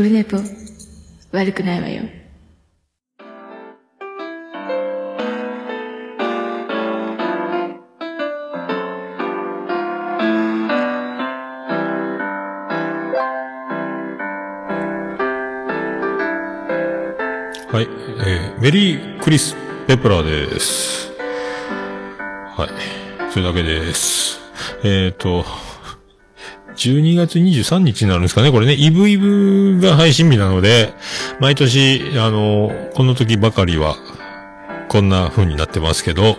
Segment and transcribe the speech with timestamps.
[0.00, 0.38] オルネポ、
[1.30, 2.04] 悪くないわよ。
[17.68, 17.88] はい、
[18.24, 19.54] えー、メリークリス・
[19.86, 21.12] ペプラーです。
[22.56, 24.40] はい、それだけです。
[24.82, 25.69] えっ、ー、と、
[26.80, 30.94] 12月23日になるんですかねこれね、イブイブが配信日なので、
[31.38, 33.96] 毎年、あの、この時ばかりは、
[34.88, 36.36] こんな風になってますけど、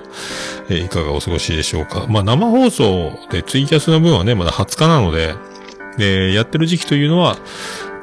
[0.68, 2.08] えーいかがお過ごしでしょうか。
[2.10, 5.36] まあ、生放送でツイキャスの分はね、まだ20日なので、
[5.98, 7.38] で、やってる時期というのは、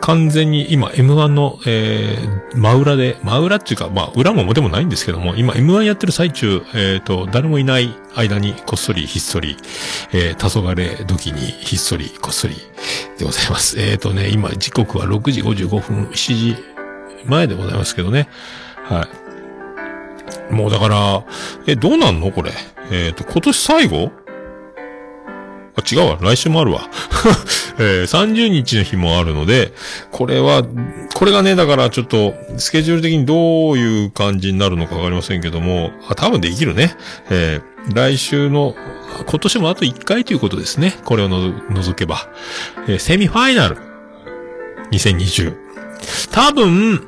[0.01, 9.57] 完全に今 M1 の、えー、真裏で、真裏っていうか、まあ、裏も表もないんですけども、今 M1 やってる最中、えっ、と、誰もいない間にこっそりひっそり、
[10.13, 12.55] えー、黄昏時にひっそりこっそり
[13.19, 13.79] でございます。
[13.81, 16.57] えっ、とね、今時刻は6時55分、7時
[17.27, 18.29] 前でございますけどね。
[18.85, 19.09] は
[20.51, 20.55] い。
[20.55, 21.25] もうだから、
[21.67, 22.53] え、どうなんのこれ？
[22.91, 24.13] えっ、と、今年最後？
[25.79, 26.19] あ、違うわ。
[26.21, 26.89] 来週もあるわ。
[27.79, 29.73] えー30日の日もあるので、
[30.11, 30.65] これは、
[31.15, 36.97] これがね、だからちょっと、スケジュール的にどういう感じになるのかわかりませんけども、あ、多分できるね。
[37.31, 38.75] えー来週の、
[39.27, 40.95] 今年もあと1回ということですね。
[41.07, 42.29] これをの除けば。
[42.87, 43.79] えーセミファイナル。
[44.93, 45.55] 2020。
[46.31, 47.03] 多分、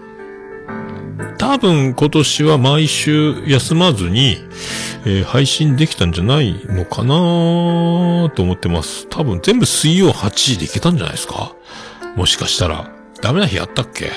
[1.39, 4.37] 多分今年は毎週休まずに、
[5.05, 9.07] えー配信できたんじゃないのかなと思ってます。
[9.09, 11.55] 多分全部水曜8時でいけたんじゃないですか？
[12.17, 12.91] もしかしたら。
[13.23, 14.07] ダメな日あったっけ？
[14.07, 14.09] い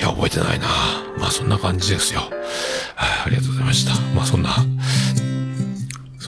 [0.00, 0.66] や、覚えてないな
[1.18, 2.20] まあそんな感じですよ。
[2.20, 2.30] はい
[3.26, 3.92] ありがとうございました。
[4.14, 4.50] まあそんな、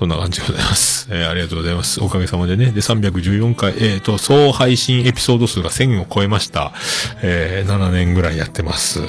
[0.05, 1.08] そんな感じでございます。
[1.10, 2.02] えーありがとうございます。
[2.02, 2.66] おかげさまでね。
[2.66, 6.74] で、314回、えっ、と、総配信エピソード数が1000を超えました。
[7.22, 9.00] えー7年ぐらいやってます。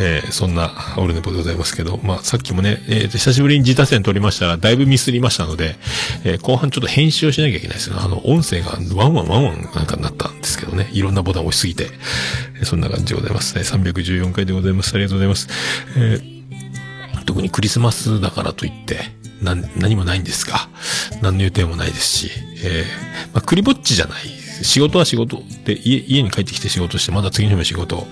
[0.00, 5.74] えーそんな、オルネポでございますけど、まあ、さっきもね、えーと久しぶりに自他戦取りましたら、だいぶミスりましたので、
[6.22, 7.96] えー後半ちょっと編集をしなきゃいけないですよ。
[7.98, 10.88] あの、音声がワンワンワンワンなんかになったんですけどね。
[10.92, 11.88] いろんなボタンを押しすぎて。
[12.60, 13.62] えーそんな感じでございますね。
[13.62, 14.94] 314回でございます。
[14.94, 15.48] ありがとうございます。
[15.96, 16.38] えー
[17.28, 19.00] 特にクリスマスだからといって、
[19.42, 20.68] な、何もないんですが、
[21.22, 22.30] 何の予定もないですし、
[22.64, 24.22] えーまあ、クリぼっちじゃない。
[24.62, 28.06] 仕事は仕事で、家、家に帰ってきて仕事して、まだ次の日も仕事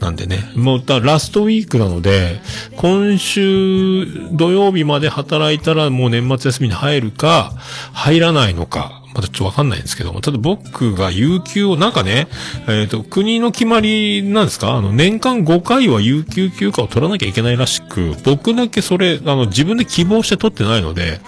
[0.00, 0.50] なんでね。
[0.54, 2.40] もう、だラストウィークなので、
[2.76, 7.52] 今週土曜日まで働いたらもう年末休みに入るか、
[7.92, 12.28] 入らないのか、まだちょっとわかんないんですけども、ただ僕が有給を、なんかね、
[12.68, 14.74] えっ、と、国の決まりなんですか？
[14.74, 21.20] あの、年間5回は有給休暇を取らなきゃいけないらしく、僕だけそれ、あの、自分で希望して取ってないので、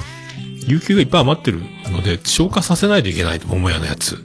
[0.67, 4.19] 有給がいっぱい余ってるので、消化させないといけないと、桃屋のやつ。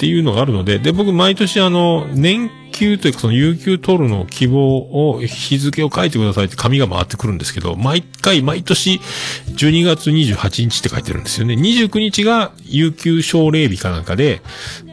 [0.00, 8.98] っていうのがあるので、で、僕毎年あの、年休というかその有給取るの希望を、日付を書いてくださいって紙が回ってくるんですけど、毎回、毎年、
[9.48, 11.52] 12月28日って書いてるんですよね。
[11.52, 14.40] 29日が有給奨励日かなんかで、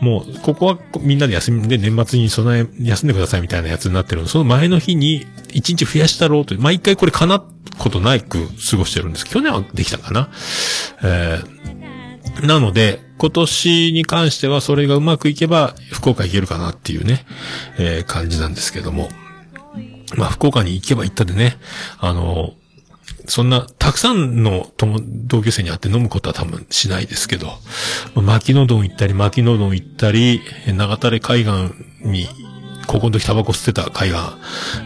[0.02, 7.46] もう、ここはみんなで休みで年末に備え、休んでくださいみたいなやつになってるので、その前の日に1日増やしたろうと、毎回これ叶っ
[7.78, 9.26] ことないく過ごしてるんです。
[9.26, 10.30] 去年はできたかな。
[11.02, 11.58] えー
[12.46, 17.26] なので、今年に関してはそれがうまくいけば、福岡行けるかなっていうね、
[17.78, 19.10] えー感じなんですけども。
[20.16, 21.58] まあ、福岡に行けば行ったでね、
[22.00, 22.54] あの、
[23.28, 27.48] そんな、たくさんの友同級生に会って飲むことは多分しないですけど、
[28.16, 31.74] ま牧のうどん行ったり、牧のうどん行ったり、え長垂海岸
[32.08, 32.28] に、
[32.88, 34.20] 高校の時タバコ吸ってた海岸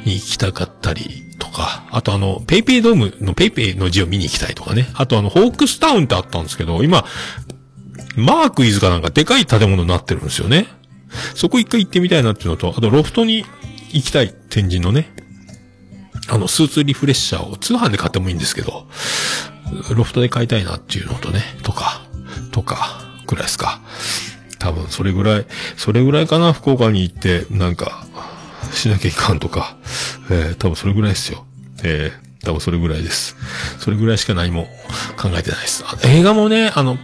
[0.10, 4.88] に行きたかったりとか、あとあの、ペイペイドームのペイペイの字を見に行きたいとかね。
[4.96, 7.06] あとあの、ホークスタウンってあったんですけど、今、
[8.16, 10.68] マークイズかなんかでかい建物になってるんですよね。
[11.36, 13.46] そこ一回行ってみたいなっていうのと、あとロフトに
[13.92, 15.14] 行きたい天神のね、
[16.30, 18.88] あの、スーツリフレッシャーを通販で買ってもいいんですけど、
[19.96, 22.02] ロフトで買いたいなっていうのとね、とか、
[22.52, 23.82] とか、ぐらいですか。
[24.60, 25.46] 多分、それぐらい、
[25.78, 28.06] それぐらいかな、福岡に行って、なんか、
[28.74, 29.76] しなきゃいかんとか、
[30.30, 31.46] えー、多分それぐらいですよ。
[31.84, 33.36] えー、多分それぐらいです。
[33.80, 34.66] それぐらいしか何も
[35.18, 35.84] 考えてないです。
[36.04, 36.98] 映画もね、あの、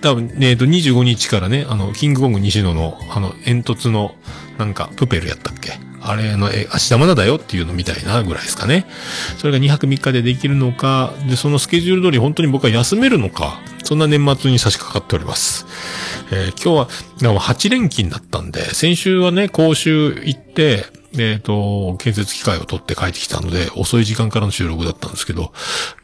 [0.00, 4.14] 多分、えっ、と、25日からね、あの、キングコング西野の、あの、煙突の、
[4.58, 5.78] なんか、プペルやったっけ？
[6.02, 8.86] あれの、え、明日まだだよっていうのみたいなぐらいですかね。
[9.38, 15.66] それが2泊3日でできるのか、で、そのスケジュール通り本当に僕は休めるのか、そんな年末に差し掛かっております。
[16.32, 16.88] えー今日は、
[17.20, 20.86] でも8連勤だったんで、先週はね、講習行って、
[21.18, 25.52] えっ、と、建設機械を取って帰ってきたので、遅い時間からの収録だったんですけど、まあ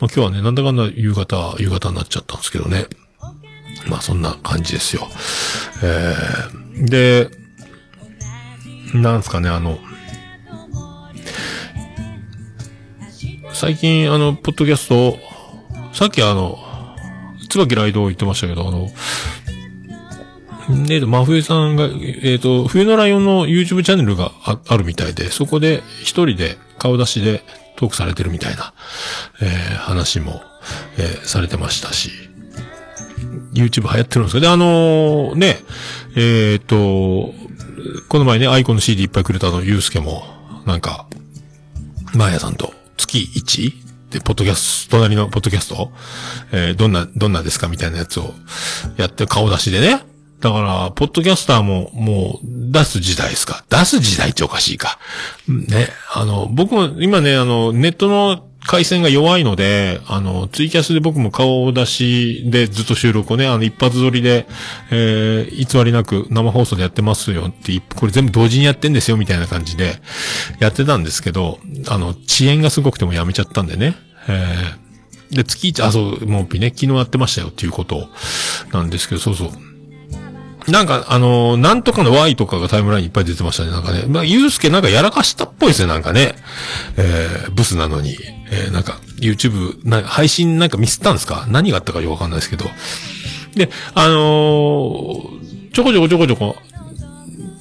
[0.01, 2.87] 今日はね、なんだかんだ夕方、夕方になっちゃったんですけどね。
[3.89, 5.09] まあそんな感じですよ。
[5.83, 7.31] えー、で、
[8.95, 9.79] なんすかね、あの、
[13.53, 15.19] 最近、あの、ポッドキャスト、
[15.93, 16.59] さっきあの、
[17.49, 18.91] 椿ライドを言ってましたけど、あの、
[20.91, 27.43] えっと、真冬さんが、えっ、ー、と、冬のライオンの YouTube チャンネルがああるみたいで、そこで一人で顔出しで
[27.77, 28.75] トークされてるみたいな、
[29.41, 30.43] えー、話も、
[30.99, 32.11] えー、されてましたし、
[33.61, 35.59] YouTube 流行ってるんですけど、あのー、ね、
[36.17, 37.35] えっ、と、
[38.09, 40.25] この前ね、アイコンの CD いっぱいくれたの、ゆうすけも、
[40.67, 41.07] なんか、
[42.15, 43.87] マーヤさんと月 1?
[44.11, 45.91] で、ポッドキャスト、隣のポッドキャスト？
[46.53, 48.35] えー、どんな、どんなですかみたいなやつを
[48.97, 50.05] やって顔出しでね。
[50.41, 53.65] だから、ポッドキャスターも、もう、出す時代ですか？
[53.69, 54.99] 出す時代っておかしいか。
[55.49, 55.89] ね。
[56.15, 64.47] あの、僕も今ね、あの、ネットの回線が弱いので、あの、ツイキャスで僕も顔出しでずっと収録をね、あの、一発撮りで、
[64.91, 70.01] えー、偽りなく生放送でやってますよって、これ全部同時にやってんですよみたいな感じで、
[70.59, 71.59] やってたんですけど、
[71.89, 73.95] あの、遅延がすごくてもやめちゃったんでね、
[74.29, 78.09] えー、で、月1、あ、そう、もうピね、昨日やってましたよっていうこと
[78.73, 79.66] なんですけど、そうそう。
[80.69, 83.71] なんか、あのー、なんとかの Y とかがタイムラインにいっぱい出てましたね。
[83.71, 84.05] なんかね。
[84.09, 86.35] まあ、ゆうすけなんかやらかしたっぽいですね、なんかね。
[86.97, 88.17] えー、ブスなのに。
[88.51, 91.47] えー、なんか、YouTube、な配信なんかミスったんですか？
[91.49, 92.65] 何があったかよくわかんないですけど。
[93.55, 96.57] で、あのー、ちょこちょこちょこちょこ、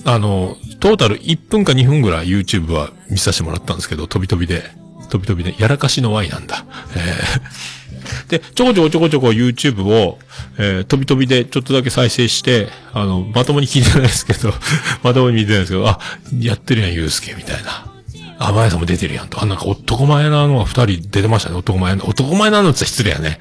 [0.06, 4.64] あのー、トータル1分か2分ぐらい YouTube は見させてもらったんですけど、飛び飛びで。
[5.10, 6.66] 飛び飛びで、やらかしの Y なんだ。
[6.96, 7.85] えー
[8.28, 10.20] で、ちょこちょこちょこちょこ YouTube を、
[10.58, 14.54] えー、飛び飛びでちょっとだけ再生して、あの、まともに聞いてないですけど、
[15.04, 16.00] まともに見てないですけど、あ、
[16.40, 17.92] やってるやん、ゆうすけ、みたいな。
[18.38, 19.42] あ、まやさんも出てるやんと。
[19.42, 21.56] あ、なんか男前なのが二人出てましたね。
[21.56, 23.40] 男前な、男前なのって失礼やね。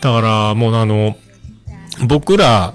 [0.00, 1.16] だから、もうあの、
[2.02, 2.74] 僕ら、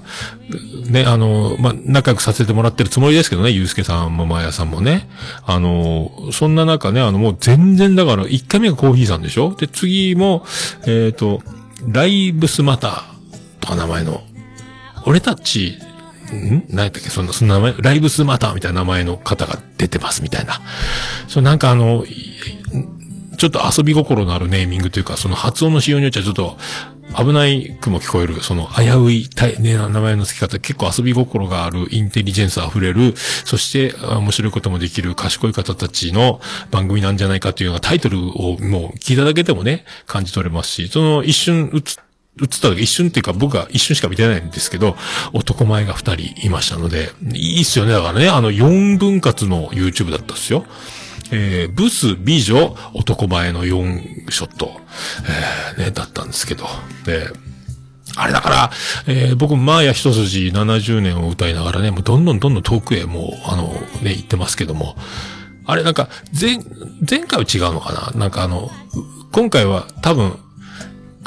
[0.88, 5.08] ね、あの、ま、仲良くさせてもらってるつもりですけどね、ゆうすけさんもまやさんもね。
[5.44, 9.54] あの、そんな中ね、あの、もう全然だから、1回目がコーヒーさんでしょ？
[9.54, 10.44] で、次も、
[10.82, 11.42] えっ、ー、と、
[11.86, 13.02] ライブスマター
[13.60, 14.22] とか名前の、
[15.04, 15.78] 俺たち、
[16.32, 16.64] ん？
[16.70, 17.10] 何やったっけ？
[17.10, 20.60] そんな、その名前、ライブスマターみたいな名前の方が出てますみたいな。
[21.28, 22.04] そう、なんかあの、
[23.36, 26.58] ちょっと遊び心のあるネーミングというか、その発音の仕様によっちゃちょっと、
[27.16, 29.28] 危ないくも聞こえる、その危うい、
[29.60, 33.14] ね、名前の付き方、結構遊び心がある、インテリジェンス溢れる、
[33.44, 36.40] そして面白いこともできる賢い方たちの
[36.70, 41.82] 番組なんじゃないかというようなタイトルをもう聞いただけでもね、感じ取れますし、その一瞬映
[42.40, 44.96] 映った時、一瞬っていうか僕は一瞬しか見てないんですけど、
[45.32, 47.92] 男前が二人いましたので、いいっすよね。
[47.92, 50.64] だからね、あの4分割の YouTube だったんですよ。
[51.30, 54.72] えー、ブス、美女、男前の4ショット、
[55.76, 56.66] えー、ね、だったんですけど、
[57.04, 57.28] で、
[58.16, 58.70] あれだから、
[59.06, 63.68] えー、僕、マーヤ一筋70年を歌いながらね、もうどんどんどんどん遠くへもう、あの、
[64.02, 64.96] ね、行ってますけども、
[65.66, 66.08] あれなんか、
[66.38, 66.58] 前、
[67.08, 68.18] 前回は違うのかな？
[68.18, 68.70] なんかあの、
[69.32, 70.38] 今回は多分、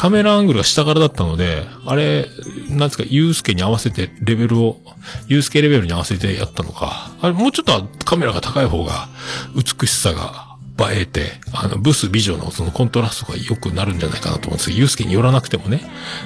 [0.02, 2.26] カメラアングルが下からだったので、あれ、
[2.70, 4.82] なんですか、ユースケに合わせてレベルを、
[5.28, 7.12] ユースケレベルに合わせてやったのか。
[7.22, 9.10] あれ、もうちょっとカメラが高い方が、
[9.54, 10.58] 美しさが
[10.92, 15.84] 映えて、あの、ブス美女のそのコントラストが良くなるんじゃないかなと思うんですけど、ユースケに寄らなくてもね、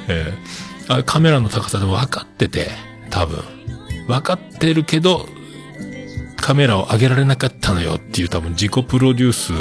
[0.08, 2.70] えー、あカメラの高さで分かってて、
[3.10, 3.44] 多分。
[4.08, 5.28] 分かってるけど、
[6.46, 9.52] カメラを上げられなかったのよっていう多分自己プロデュース、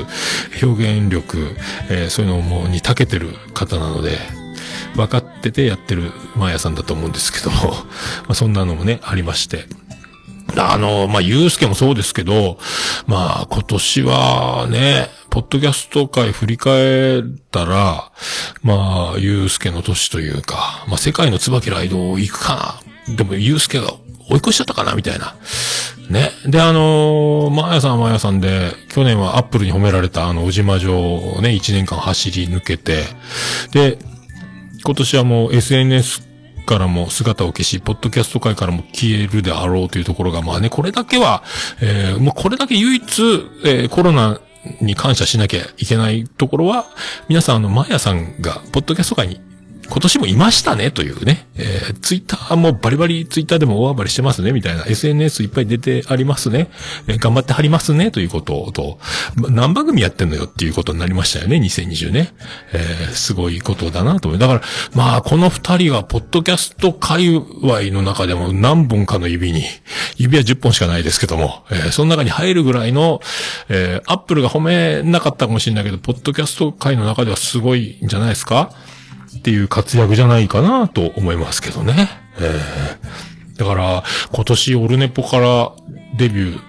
[0.62, 1.56] 表現力、
[1.88, 4.18] えー、そういうのもに長けてる方なので、
[4.94, 7.50] 分かっててやってるマーヤさんだと思うんですけど、
[8.28, 9.64] まあそんなのもね、ありまして。
[10.58, 12.58] あの、まあ、ゆうすけもそうですけど、
[13.06, 18.12] まあ、今年はね、ポッドキャスト界振り返ったら、
[18.62, 23.14] まあ、ゆうすけの年というか、まあ、世界の椿ライド行くかな。
[23.16, 23.94] でも、ゆうすけが
[24.28, 25.34] 追い越しちゃったかなみたいな。
[26.10, 26.30] ね。
[26.46, 33.04] で、あのー、まあやさんはまやさんで、去年はアップルに褒められたあの、宇島城をね、1年間走り抜けて、
[33.72, 33.98] で、
[34.84, 36.34] 今年はもう SNS
[36.66, 41.42] からも姿を消し、ポッドキャスト界からも消えるであろうというところが、まあね、これだけは、
[41.80, 43.22] えー、もうこれだけ唯一、
[43.64, 44.40] えー、コロナ
[44.80, 46.86] に感謝しなきゃいけないところは、
[47.28, 49.40] 皆さんあの、マヤさんが、ポッドキャスト界に
[49.88, 56.68] 今年もいましたねというね、えー、ツイッターもバリバリツイッターでも大暴れしてますねみたいな SNS いっぱい出てありますね、
[57.06, 58.98] えー、頑張ってはりますねということと、
[59.36, 62.34] 何番組やってんのよっていうことになりましたよね、2020ね。
[62.72, 64.40] えー、すごいことだなと思う。
[64.40, 64.62] だから、
[64.94, 69.64] まあ、この二人はポッドキャスト界隈の中でも何本かの指に、
[70.16, 73.20] 指は10本しかないですけども、えー、その中に入るぐらいの、
[73.68, 78.70] えー、アップルが褒めなかったかもしれないけど、ポッドキャスト界の中ではすごいんじゃないですか
[79.38, 82.08] っていう活躍じゃないかなと思いますけどね。
[82.38, 85.72] えー、だから、今年オルネポから
[86.16, 86.60] デビュー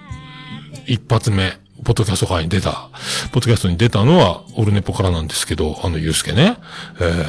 [0.86, 1.52] 一発目、
[1.84, 2.90] ポッドキャスト会に出た、
[3.32, 6.56] ポッドキャストに出たのは、オルネポからなんですけど、あの、ゆうすけね。
[7.00, 7.24] え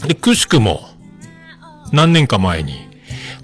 [0.00, 0.88] ー、で、くしくも、
[1.92, 2.88] 何年か前に、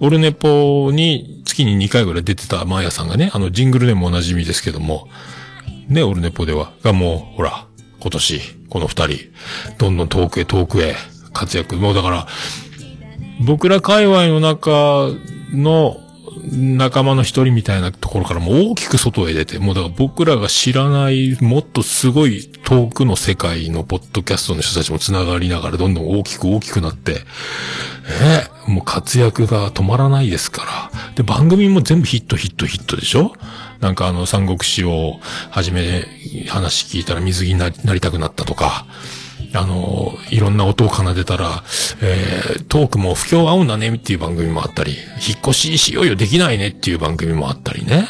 [0.00, 5.08] オルネポに月に2回ぐらい出てたマーヤさんがね、あの、ジングルでもおなじみですけども、
[5.88, 7.66] ね、オルネポでは、がもう、ほら、
[8.00, 8.40] 今年、
[8.74, 9.18] この二人、
[9.78, 10.96] どんどん遠くへ遠くへ
[11.32, 11.76] 活躍。
[11.76, 12.26] もうだから、
[13.46, 15.10] 僕ら界隈の中
[15.52, 15.96] の
[16.50, 27.20] 仲間の一人みたいなところからも大きく外へ出て、もうだから僕らが知らないもっとすごい遠くの世界のポッドキャストの人たちも繋がりながらどんどん大きく大きくなって、
[28.66, 31.14] えもう活躍が止まらないですから。
[31.14, 33.34] で、番組も全部ヒットヒットヒットでしょ？
[33.80, 35.18] なんかあの、三国志を
[35.50, 36.04] はじめ
[36.48, 38.86] 話聞いたら水着になりたくなったとか、
[39.54, 41.62] あの、いろんな音を奏でたら、
[42.02, 48.08] えー、トークも不況合うんだねっていう番組もあったり、引っ越ししようよできないねっていう番組もあったりね、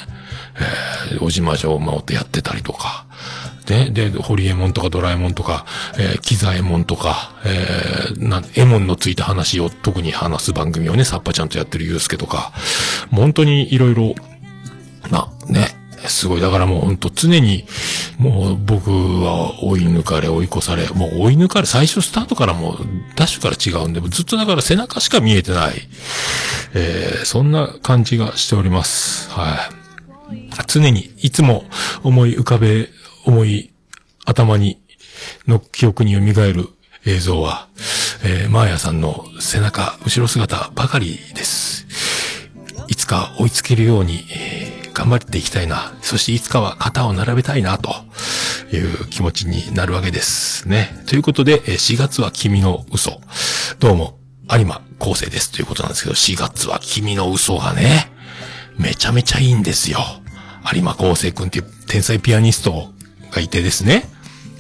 [1.13, 3.07] えー、おじま城をってやってたりとか、
[3.67, 5.65] で、で、ホリエモンとかドラえもんとか、
[5.99, 12.53] えー、キザエモンとか、えー、な、エモンのついた話を特に話す番組をね、サッパちゃんとやってるユースケとか、
[13.11, 14.15] 本当にいろいろ、
[15.11, 15.77] な、ね、
[16.09, 16.41] すごい。
[16.41, 17.65] だからもうほんと常に、
[18.19, 22.79] もう僕は追い抜かれ、追い越され、もう追い抜かれ、最初スタートからもう
[23.17, 25.75] ダッシュから違うんで、ずっとだから背中しか見えてない、
[26.75, 29.31] えー、そんな感じがしております。
[29.31, 29.85] はい。
[30.67, 31.65] 常に、いつも
[32.03, 32.89] 思い浮かべ、
[33.25, 33.71] 思い、
[34.25, 34.81] 頭に、
[35.47, 36.69] の記憶に蘇る
[37.07, 37.69] 映像は、
[38.25, 41.87] えー、マーヤさんの背中、後ろ姿ばかりです。
[42.89, 44.64] いつか追いつけるように、えー
[44.95, 45.93] 頑張っていきたいな。
[46.01, 47.91] そしていつかは肩を並べたいな、と
[48.73, 51.03] いう気持ちになるわけですね。
[51.07, 53.21] ということで、4月は君の嘘。
[53.81, 54.19] どうも、
[54.51, 58.11] 有馬構成ですということなんですけど、4月は君の嘘がね、
[58.79, 59.99] めちゃめちゃいいんですよ。
[60.73, 62.89] 有馬構成くんっていう天才ピアニスト
[63.33, 64.09] がいてですね。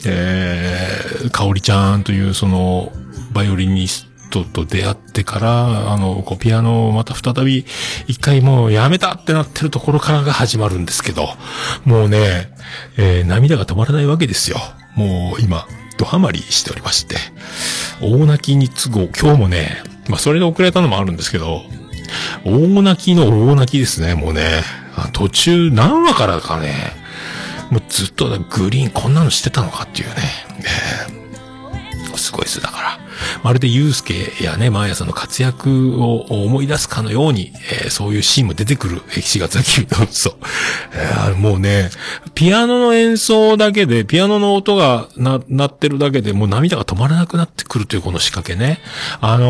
[0.05, 2.93] えー、かおりちゃんというその、
[3.33, 7.65] バイオリニストと出会ってから、あの、こうピアノをまた再び
[8.09, 11.29] 一回もうやめたってなってるところからが始まるんですけど、
[11.85, 12.51] もうね、
[12.97, 14.59] えー、涙が止まらないわけですよ。
[14.97, 15.67] もう今、
[15.99, 17.17] ドハマりしておりまして。
[18.01, 21.63] 大泣きに都合、今日もね、まあそれで遅れたのもあるんですけど、
[22.45, 24.63] 大泣きの大泣きですね、もうね。
[25.13, 26.75] 途中何話からかね、
[27.71, 30.15] もうずっとグリーンこんなのしてたのかっていうね。
[31.21, 32.99] えー、すごいです、だから。
[33.43, 37.53] まるでユースケやね、マーヤさんの活躍を思い出すかのように、
[37.85, 40.37] えー、そういうシーンも出てくる、4月は君の嘘。
[40.93, 41.91] えー、もうね、
[42.35, 48.81] ピアノの演奏だけで、ピアノの音がな、鳴ってるだけでもう涙が止まらなくなってくるというこの仕掛けね。
[49.21, 49.47] あの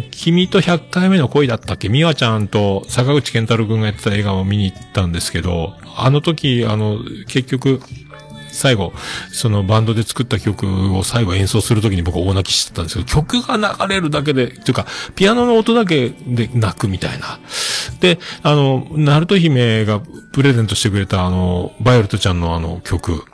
[0.00, 1.88] ー、君と100回目の恋だったっけ？
[1.88, 7.80] ミワちゃんと坂口健太郎くんがやってた映画を見に行ったんですけど、あの時、あの、結局、
[8.56, 8.92] 最後、
[9.32, 17.38] そのバンドで作った曲を最後演奏するときに僕大泣きしてたんですけど、曲が流れるだけで、というか、ピアノの音だけで泣くみたいな。
[18.00, 20.00] で、あの、ナルト姫が
[20.32, 23.24] プレゼントしてくれたあの、バイオレットちゃんのあの曲、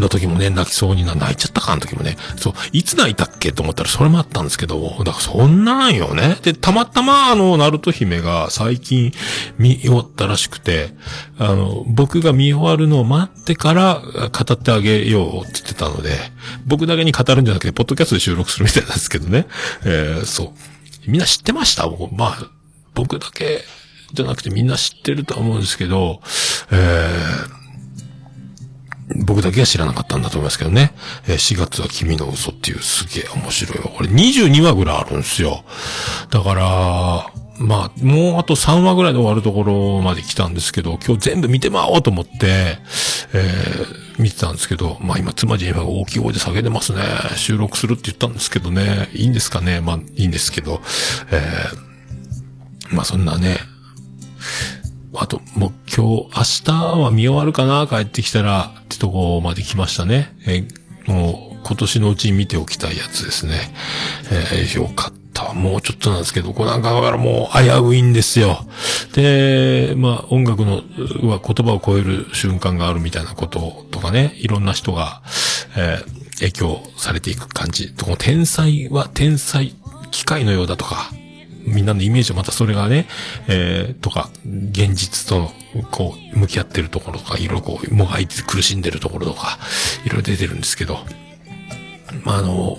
[0.00, 2.16] の時もね、泣きそうにな、泣いちゃったか、の時もね。
[2.36, 6.38] そう、いつ泣いたっけと思ったらそれもあったんですけど、だからそんなんよね。
[6.42, 9.12] で、たまたまあの、ナルト姫が最近
[9.58, 10.94] 見終わったらしくて、
[11.38, 16.18] あの、僕が見終わるのを待ってから語ってあげようって言ってたので、
[16.66, 19.46] 僕だけに語るんじゃなくて、ポッドキャストで収録するみたいなんですけどね。
[19.84, 20.50] えー、そう。
[21.06, 21.86] みんな知ってました？
[22.12, 22.50] まあ、
[22.94, 23.62] 僕だけ
[24.12, 26.22] じゃなくてみんな知ってると思うんですけど、
[26.70, 27.63] えー、
[29.26, 30.92] 僕だけは知らなかったんだと思いますけどね。
[31.28, 33.90] え4月は君の嘘っていうすげえ面白いよ。
[33.94, 35.64] これ22話ぐらいあるんですよ。
[36.30, 42.78] だから、まあ、もうあと3話ぐらいで終わるところまで来たんですけど、今日全部見てまおうと思って、
[43.32, 47.00] えー、見てたんですけど、まあ今、妻ジェイが大きい声で叫んでますね。
[47.36, 49.08] 収録するって言ったんですけどね。
[49.12, 50.80] いいんですかねまあ、いいんですけど、
[51.30, 53.58] えー、まあそんなね、
[55.16, 56.28] あと、もう今日、明
[56.64, 60.34] 日は見終わるかな帰ってきたら、ってとこまで来ましたね。
[60.46, 60.66] え
[61.06, 63.72] もう、今年のうちに見ておきたいやつですね。
[64.30, 65.52] えー、よかった。
[65.54, 68.66] もうちょっとなんですけど、これなんかだからもう危ういんですよ。
[69.14, 70.82] で、まあ音楽の
[71.28, 75.22] は言葉を超える瞬間があるみたいなこととかね、いろんな人が、
[75.76, 77.94] えー、影響されていく感じ。
[77.94, 79.74] この天才は天才、
[80.10, 81.10] 機械のようだとか、
[81.66, 83.06] みんなのイメージはまたそれがね、
[83.48, 85.50] えー、とか、現実と、
[85.90, 89.58] こう、向き合ってるところとか、いろいろこう、もがいて苦しんでるところとか、
[90.04, 90.98] いろいろ出てるんですけど、
[92.22, 92.78] まあ、あの、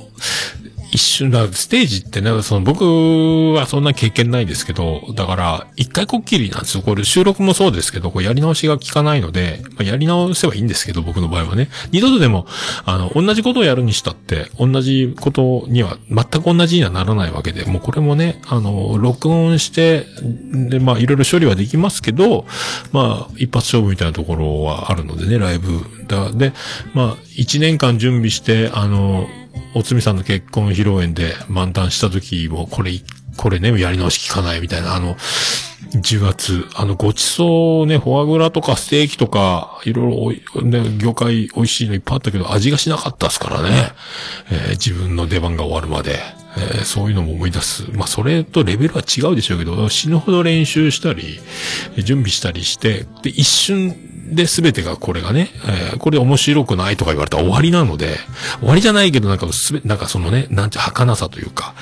[0.95, 6.83] 一瞬だ、ステージってね、その僕はそんな経験ないですけど、だから、一回こっきりなんですよ。
[6.83, 11.69] これ収録もそうですけど、こうやり直しが効かないので、まあ、やり直せばいいんですけど、僕の場合はね。
[11.91, 12.47] 二度とでも、
[12.85, 20.05] あの、同じことをやるにしたって、同じことには、全く同じにはならないわけで、もうこれもね、あの、録音して、
[20.53, 22.45] で、まあ、いろいろ処理はできますけど、
[22.93, 25.81] まあ、一発勝負みたいなところはあるのでね、ライブ。
[26.07, 26.53] だで、
[26.93, 29.27] まあ、一年間準備して、あの、
[29.73, 32.91] おつみさんの結婚披露宴で満タンした時も、これ、
[33.37, 35.15] これね、やり直し聞かないみたいな、あの、
[35.91, 43.91] 10月、あの、ごちそうね、フォアグラとかステーキとか、いろいろ、ね、業界美味しいのいっぱいあったけど、味がしなかったですからね。
[44.51, 46.19] えー自分の出番が終わるまで。
[46.57, 47.83] えーそういうのも思い出す。
[47.91, 51.39] まあ、それとレベルは違うでしょうけど、死ぬほど練習したり、
[51.97, 53.95] 準備したりして、で、一瞬
[54.35, 58.17] で全てがこれがね、えーこれ面白くないとか言われたら終わりなので、
[58.59, 61.73] 終わりじゃないけどなんかすべ、なんかそのね、なんて儚さというか、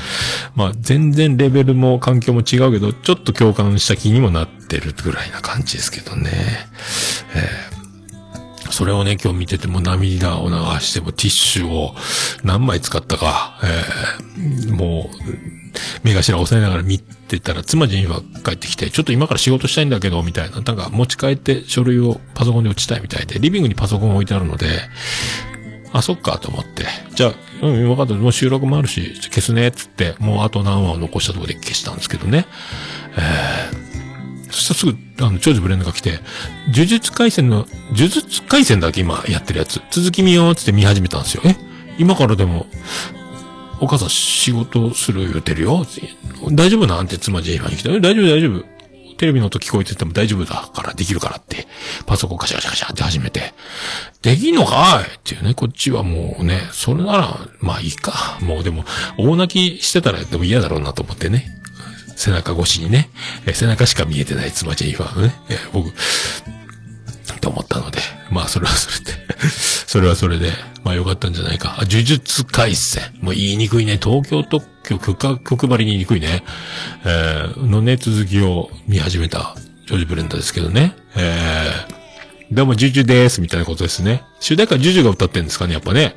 [0.55, 6.31] まあ全然レベルも環境も違うけど、ちょっと共感した気にもなってるぐらいな感じですけどね。
[7.35, 7.73] えー
[8.71, 11.93] それをね、今日見てても涙を流してもティッシュを
[12.43, 15.62] 何枚使ったか、えーもう、
[16.03, 24.67] 目頭押さえながら見てたら、妻ジェニファー帰ってきて、ちょっと今から仕事したいんだけど、みたいな、なんか持ち帰って書類をパソコンに落ちたいみたいで、リビングにパソコン置いてあるので、
[25.91, 26.85] あ、そっかと思って。
[27.13, 28.13] じゃあ、うん、分かった。
[28.15, 32.45] もう収録もあるし、消すね、つって、もうあと何話を残したところで消したんですけどね。
[33.15, 33.93] えー
[34.53, 36.19] そしたらすぐ、あの、長寿ブレンドが来て、
[36.71, 41.41] 呪術回戦の、呪術回戦だけ今やってるやつ、続き見ようつって見始めたんですよ。
[41.43, 41.55] え
[41.97, 42.67] 今からでも、
[43.79, 45.85] お母さん仕事する言うてるよ。
[46.51, 48.73] 大丈夫なんて妻ジェイファーに来て、え大丈夫大丈夫。
[49.15, 51.67] テレビの音聞こえてても大丈夫だから、できるからって、
[52.05, 53.53] パソコンカシャカシャカシャって始めて、
[54.21, 58.37] できんのかいっていうね、こっちはもうね、それなら、まあいいか。
[58.41, 58.85] もうでも、
[59.17, 61.45] 大泣きしてたらでも嫌だろうなと思ってね。
[62.15, 63.09] 背中越しにね、
[63.45, 66.62] え背中しか見えてない妻ジェイファーのね、えー
[67.43, 67.99] って思ったので、
[68.31, 69.11] まあそれはそれで、
[69.85, 70.51] それはそれで、
[70.83, 71.75] まあよかったんじゃないか。
[71.77, 73.03] あ呪術回戦。
[73.19, 73.99] もう言いにくいね。
[74.01, 76.43] 東京特許許可局張りににくいね。
[77.05, 79.55] えー、のね、続きを見始めた、
[79.87, 80.95] ジョージ・ブレンダーですけどね。
[81.15, 84.23] えー、どうも、ジュジュです、みたいなことですね。
[84.39, 86.15] 主題歌ジュジュが歌ってんですかね、やっぱね。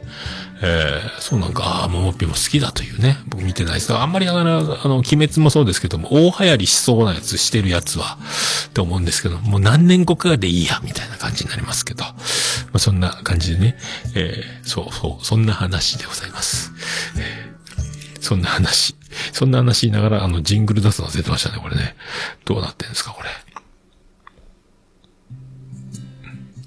[0.62, 3.18] えー、そうなんか、あーももっぴも好きだというね。
[3.28, 8.18] 僕見てないですが、あんまりだから、あの、鬼滅もそうですけども、大流行りしそうなやつしてるやつは、
[8.68, 12.04] って思うんですけど、もう何年後かでいいや、みたいな感じになりますけど。
[12.04, 12.12] ま
[12.74, 13.76] あ、そんな感じでね。
[14.14, 16.72] えー、そうそう、そんな話でございます。
[17.18, 17.56] えー
[18.26, 18.96] そんな話。
[19.32, 21.94] そんな話言いながら、あの、ジングル出すの忘れてましたね、これね。
[22.44, 23.28] どうなってんですか、これ。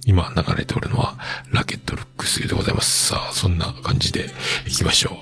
[0.10, 1.14] 今流れておるのは、
[1.52, 3.10] ラケットルックスでございます。
[3.10, 4.32] さあ、そんな感じで
[4.66, 5.14] 行きましょう。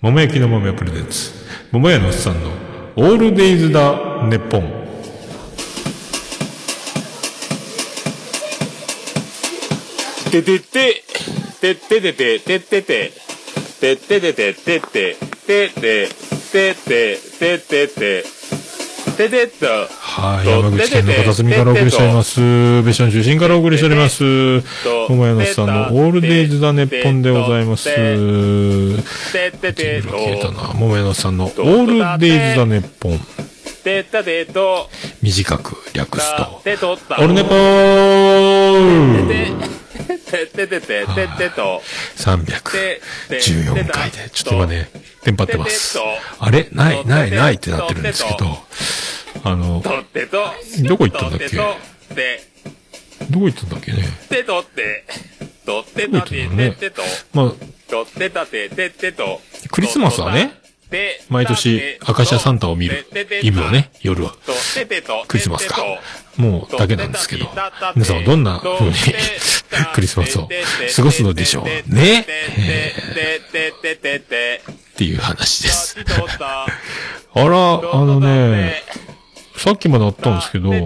[0.00, 1.30] 桃焼きの桃屋プレゼンツ。
[1.70, 2.50] 桃屋のおっさんの、
[2.96, 3.92] オールデイズだ、
[4.24, 4.72] ネッポン。
[10.32, 11.04] ててて、
[11.60, 13.12] てっててて、てってて、
[13.78, 16.08] てっててて、てて、てて、
[16.50, 18.37] てて、ててて、
[19.18, 19.66] ててっと。
[19.66, 22.40] はい、山口県の片隅からお送りしております。
[22.84, 24.22] 別所の中心からお送りしております。
[25.08, 27.88] 桃屋のさんのオールデイズだ、ネッポンでございます。
[27.88, 27.98] 消
[29.34, 29.50] え
[30.40, 30.72] たな。
[30.74, 33.18] 桃屋のおっさんのオールデイズだ、ネッポン。
[35.22, 36.62] 短く略すと。
[37.18, 39.48] オルネポー
[40.06, 41.06] てっててて、てっ
[41.38, 41.82] てと。
[42.16, 44.90] 314回で、ちょっと今ね、
[45.22, 45.98] テンパってます。
[46.38, 46.68] あれ？
[46.72, 48.58] ない、ない、ないってなってるんですけど、
[49.44, 49.82] あの。
[49.82, 51.56] どこ行ったんだっけ？
[51.56, 53.98] どこ行ったんだっけね？
[54.28, 55.04] てとって、
[55.66, 55.84] とっ。
[57.34, 57.52] まあ、
[57.90, 59.40] とってたて、てってと。
[59.70, 60.52] クリスマスはね、
[61.28, 63.06] 毎年、アカシアサンタを見る
[63.42, 64.34] イブをね、夜は。
[65.26, 65.82] クリスマスか。
[66.36, 67.50] もうだけなんですけど、
[67.94, 68.94] 皆さんはどんな風に
[69.94, 70.48] クリスマスを
[70.96, 72.24] 過ごすのでしょうね。
[72.28, 75.96] えーっていう話です。
[77.34, 78.82] あら、あのね、
[79.56, 80.76] さっきまであったんですけど、ど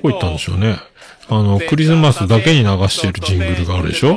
[0.00, 0.78] こ行ったんでしょうね。
[1.28, 4.16] あの、クリスマスだけに流してるジングルがあるでしょ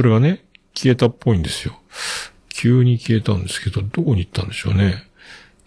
[0.00, 0.42] それがね、
[0.74, 1.78] 消えたっぽいんですよ。
[2.48, 5.04] 急に消えたんですけど、どこに行ったんでしょうね。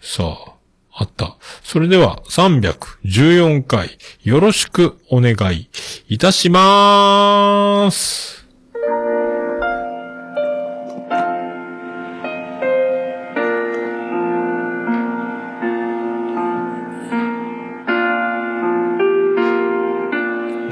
[0.00, 0.54] さあ、
[0.92, 1.36] あった。
[1.62, 5.68] それでは、314回、よろしくお願い
[6.08, 8.44] いたしまーす。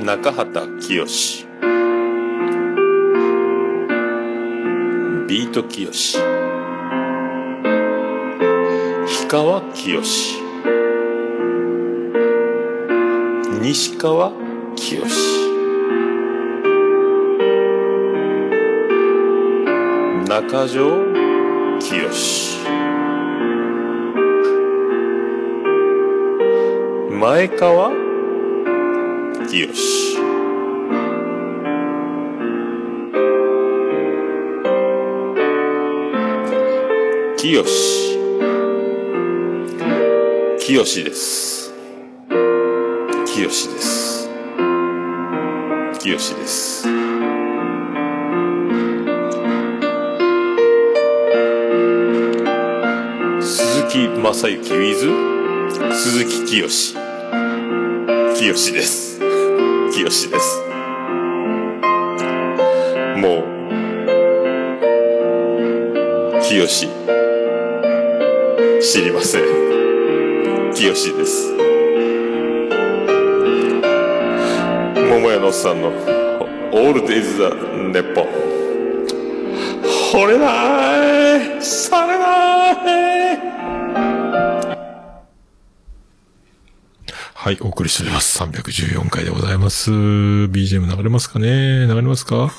[0.04, 1.51] 中畑清
[5.32, 6.28] ビートきよし氷
[9.30, 10.36] 川きよし
[13.62, 14.30] 西川
[14.76, 15.14] きよし
[20.28, 21.02] 中条
[21.80, 22.58] きよし
[27.10, 27.90] 前川
[29.48, 30.11] きよし
[37.42, 38.16] きよし
[40.60, 41.72] きよしです。
[43.26, 44.30] きよしです。
[45.98, 46.82] きよしです
[53.40, 56.68] 鈴木正幸 with 鈴木清
[58.36, 59.18] 清です。
[59.92, 60.30] 清です。
[63.16, 63.42] も
[66.38, 66.68] う清
[68.82, 69.42] 知りません。
[70.74, 71.52] 清です。
[74.96, 75.88] 桃屋のおっさんの
[76.72, 78.22] 「オールデイズ・ザ・ネッポ。
[78.22, 78.26] ン」
[80.12, 80.46] 惚れな
[81.58, 82.72] いされな
[83.36, 83.38] い。
[87.34, 88.38] はい、お送りしております。
[88.42, 89.90] 314回でございます。
[89.92, 91.86] BGM 流れますかね？
[91.86, 92.50] 流れますか？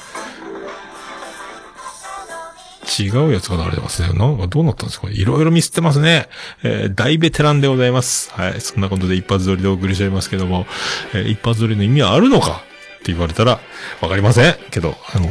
[3.00, 4.14] 違うやつが流れてますね。
[4.14, 5.10] なんかどうなったんですか？
[5.10, 6.28] いろいろミスってますね。
[6.64, 8.32] えー、大ベテランでございます。
[8.32, 8.62] はい。
[8.62, 10.66] そんなことで一発撮りでお送りしておりますけども、
[11.14, 12.64] えー、一発撮りの意味はあるのか
[13.00, 13.60] って言われたら、
[14.02, 14.56] わかりません。
[14.72, 15.28] けど、あの、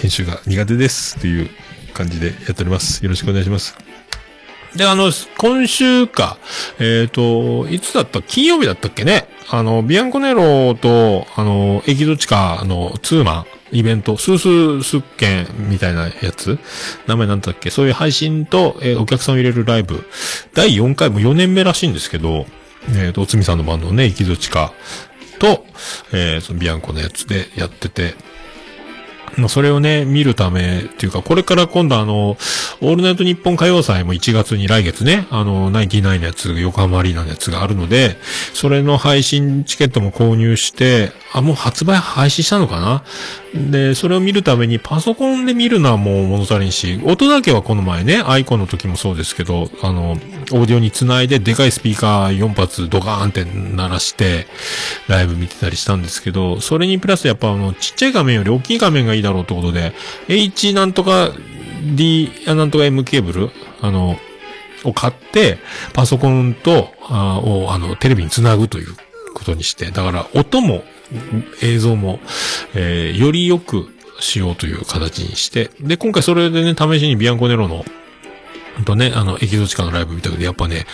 [0.00, 1.50] 研修が苦手ですっていう
[1.92, 3.02] 感じでやっております。
[3.04, 3.76] よろしくお願いします。
[4.74, 6.38] で、あの、今週か、
[6.78, 8.22] えっ、ー、と、いつだった？
[8.22, 9.28] 金曜日だったっけね？
[9.48, 16.58] あの、ビアンコネロと、あの、エキゾチカのツーマン、イベント、スースースッケンみたいなやつ？
[17.06, 17.70] 名前なんだっけ？
[17.70, 20.04] そういう配信と、えー、お客さんを入れるライブ。
[20.54, 22.46] 第4回も4年目らしいんですけど、
[22.88, 24.72] えっ、ー、と、おつみさんのバンドのね、生きづちか
[25.38, 25.64] と、
[26.12, 28.14] えー、そのビアンコのやつでやってて、
[29.36, 38.16] まあ、それをね、見るためっていうか、これから今度あの、オールナイト日本歌謡祭も1月に来月ね、あの、ナインティナイのやつ、横浜アリーナのやつがあるので、
[38.54, 43.04] それの配信チケットも購入して、あ、もう発売配信したのかな？
[43.54, 54.46] で、それを見るためにパソコンで見るのはもう物足りんし、音だけはこの前ね、アイコンの時もそうですけど、あの、オーディオにつないででかいスピーカー4発ドカーンって鳴らして、
[55.08, 59.92] ライブ見てたりしたんですけど、それにプラスやっぱあの、ちっちゃい画面より大きい画面がいいだろうってことで、
[60.28, 61.32] H なんとか
[61.96, 63.50] D、なんとか M ケーブル？
[63.80, 64.18] あの、
[64.84, 65.58] を買って、
[65.92, 68.94] パソコンと、あを、あの、テレビにつなぐという
[69.34, 70.84] ことにして、だから音も
[71.62, 72.20] 映像も、
[72.74, 73.88] えー、よりよく
[74.20, 77.84] しようという形にして、で、今回それでね、試しにビアンコネロの
[78.84, 80.86] とね、あの、エキゾチカのライブ見たけど、やっぱね、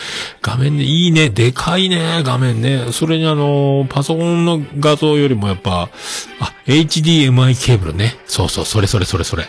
[0.43, 2.93] 画面でいいね、でかいね、画面ね。
[2.93, 5.89] それにあの、パソコンの画像よりもやっぱ、
[6.41, 8.17] あ、HDMI ケーブルね。
[8.27, 9.45] そうそう、それそれそれそれ。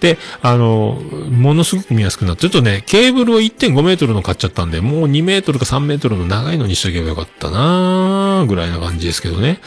[0.00, 9.60] で、あの、ものすごく見やすくなって、ちょっとね、ケーブルを1.5メートルの買っちゃったんで、もう2メートルか3メートルの長いのにしとけばよかったなーぐらいな感じですけどね。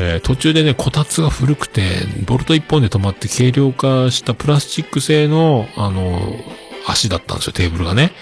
[0.00, 1.82] えー、途中でね、こたつが古くて、
[2.24, 6.36] ボルト1本で止まって軽量化したプラスチック製の、あの、
[6.90, 8.12] 足だったんですよ、テーブルがね。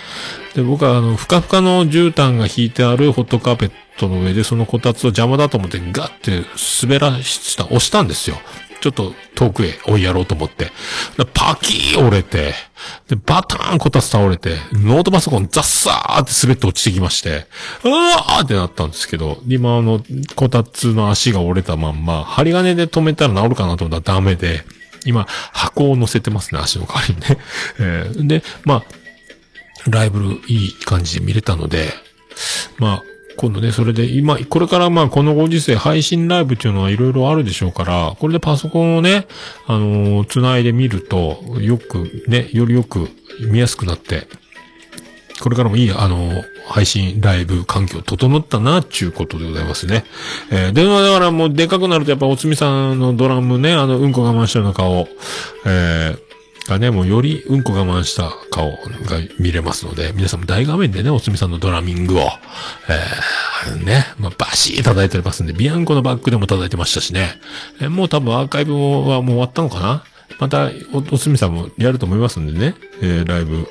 [0.54, 6.44] で、僕はあの、ふかふかの絨毯が引いてあるホットカーペットの上で、そのこたつを邪魔だと思ってガッて
[6.82, 8.36] 滑らした、押したんですよ。
[8.80, 10.70] ちょっと遠くへ追いやろうと思って。
[11.34, 12.54] パキー折れて、
[13.08, 17.46] で、バターンこたつ倒れて、ノートパソコンザッサーって滑って落ちてきまして、
[17.84, 20.02] うわーってなったんですけど、今あの、
[20.36, 24.64] こたつの足が折れたまんま、針金で止めたら治るかなと思ったらダメで、
[25.06, 27.38] 今、箱を乗せてますね、足の代わりにね。
[27.78, 28.84] えー、で、まあ、
[29.90, 31.92] ライブいい感じで見れたので、
[32.78, 33.02] まあ、
[33.36, 39.26] 今度ね、それで今、これからまあこのご時世配信ライブっていうのはいろいろあるでしょうから、これでパソコンをね、
[39.66, 43.08] あのー、繋いでみると、よくね、よりよく
[43.40, 44.26] 見やすくなって、
[45.40, 50.04] これからもいい、あの、配信、ライブ環境整ったな、ちゅうことでございますね。
[50.50, 55.08] えー、電話だからもうでかくなるとやっぱおつみさんのドラムね、あの、うんこ我慢したような顔、
[55.66, 58.78] えー、がね、もうよりうんこ我慢した顔が
[59.38, 62.22] 見れますので、皆さんも大画面でね、おつみさんのドラミングを、
[62.88, 67.38] えー、ね、まあ、バシー叩いておりますんで、ビアンコのバックでも叩いてましたしね、
[67.80, 70.04] えー、もう多分アーカイブはもう終わったのかな。
[70.38, 73.66] またお、おつみさんもやると思いますんでね、えー、ライブ、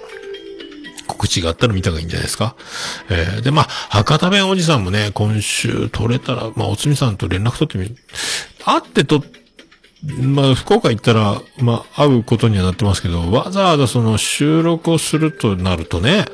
[1.07, 2.55] 告知があったら見た方がいいんじゃないですか？
[3.09, 7.95] えー、で、まあ、博多弁おじさんもね、今週取れたら、まあ、おつみさんと連絡取ってみる。
[8.65, 9.23] 会ってと
[10.21, 16.25] まあ、福岡行ったら、まあ、会うことにはなってますけど、わざわざその収録をするとなるとね、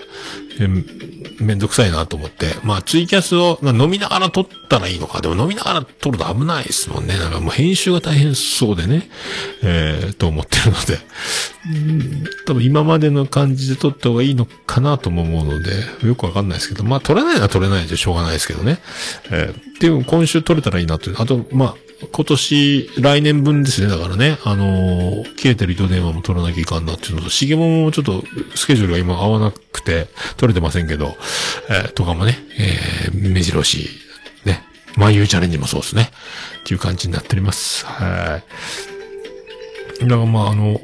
[0.62, 2.48] えめんどくさいなと思って。
[2.64, 5.22] まあ、ツイキャスを、まあ、飲みながら撮ったらいいのか。
[5.22, 7.18] でも飲みながら撮ると危ないですもんね。
[7.18, 9.10] なんかもう編集が大変そうでね、
[9.64, 11.00] えー、と思ってるので。
[12.46, 15.72] 多分今までの感じで撮った方がいいのかなとも思うので、
[16.06, 18.80] よくわかんないですけど、まあ、撮れないのは撮れないでしょうがないですけどね。
[19.32, 21.16] えー、でも今週撮れたらいいなという。
[21.20, 21.76] あと、まあ、
[22.12, 23.88] 今年、来年分ですね。
[23.88, 31.16] だからね、あのー切れてる糸電話も取らなきゃいかんなっていうのと、しげももちょっとスケジュールが今合わなくて、取れてませんけど、
[31.70, 33.90] えーとかもね、えー、目白押し、
[34.46, 34.64] ね、
[34.98, 36.12] 万有チャレンジもそうですね。
[36.60, 37.84] っていう感じになっております。
[37.88, 38.40] は
[40.00, 40.04] い。
[40.04, 40.80] だからまあ、あの、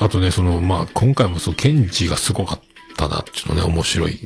[0.00, 2.60] あとね、その、まあ、今回もそう、ケンジがすごかっ
[2.96, 4.18] たなっていうのね、面白い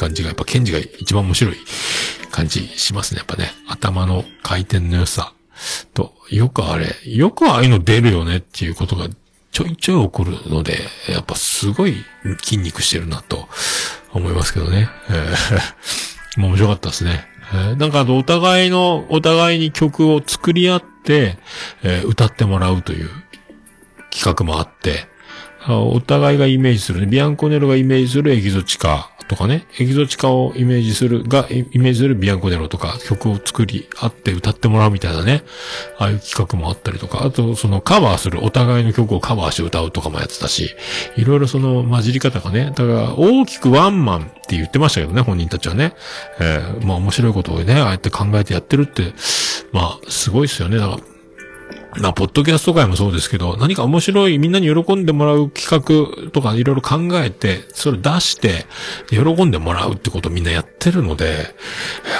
[0.00, 1.56] 感じが、やっぱケンジが一番面白い
[2.30, 3.18] 感じしますね。
[3.18, 5.34] やっぱね、頭の回転の良さ
[5.92, 9.08] と、よくあれ、よくああいうの出るよねっていうことが
[9.52, 11.96] ちょいちょい起こるので、やっぱすごい
[12.42, 13.48] 筋肉してるなと
[14.12, 14.88] 思いますけどね。
[15.10, 17.26] えー、も う面白かったですね。
[17.52, 21.36] えーなんかあとお互いの、お互いに曲を作り合って、
[21.82, 23.10] えー歌ってもらうという
[24.10, 25.08] 企画もあって、
[25.68, 27.06] お互いがイメージするね。
[27.06, 29.64] ビアンコネロがイメージするエキゾチカとかね。
[29.78, 35.44] エキゾチカをイメージする、が、イメージするビアンコネロとか曲を作り合って歌ってもらうみたいなね。
[35.98, 37.24] ああいう企画もあったりとか。
[37.24, 40.74] あと、そのカバーする、お互いの曲をカバーして歌うとかもやってたし、
[41.16, 42.72] いろいろその混じり方がね。
[42.74, 45.94] だから、大きくワンマンって言ってましたけどね、本人たちはね。
[46.40, 49.12] えーまあ面白いことをね、ああやって考えてやってるって、
[49.72, 50.78] まあ、すごいですよね。
[50.78, 50.98] だから、
[51.96, 58.66] まあ、ポッドキャスト界もそうですけど、何か面白い、みんなに喜んでもらう企画とかいろいろ考えて、それ出して、
[59.10, 61.54] 喜んでもらうってことみんなやってるので、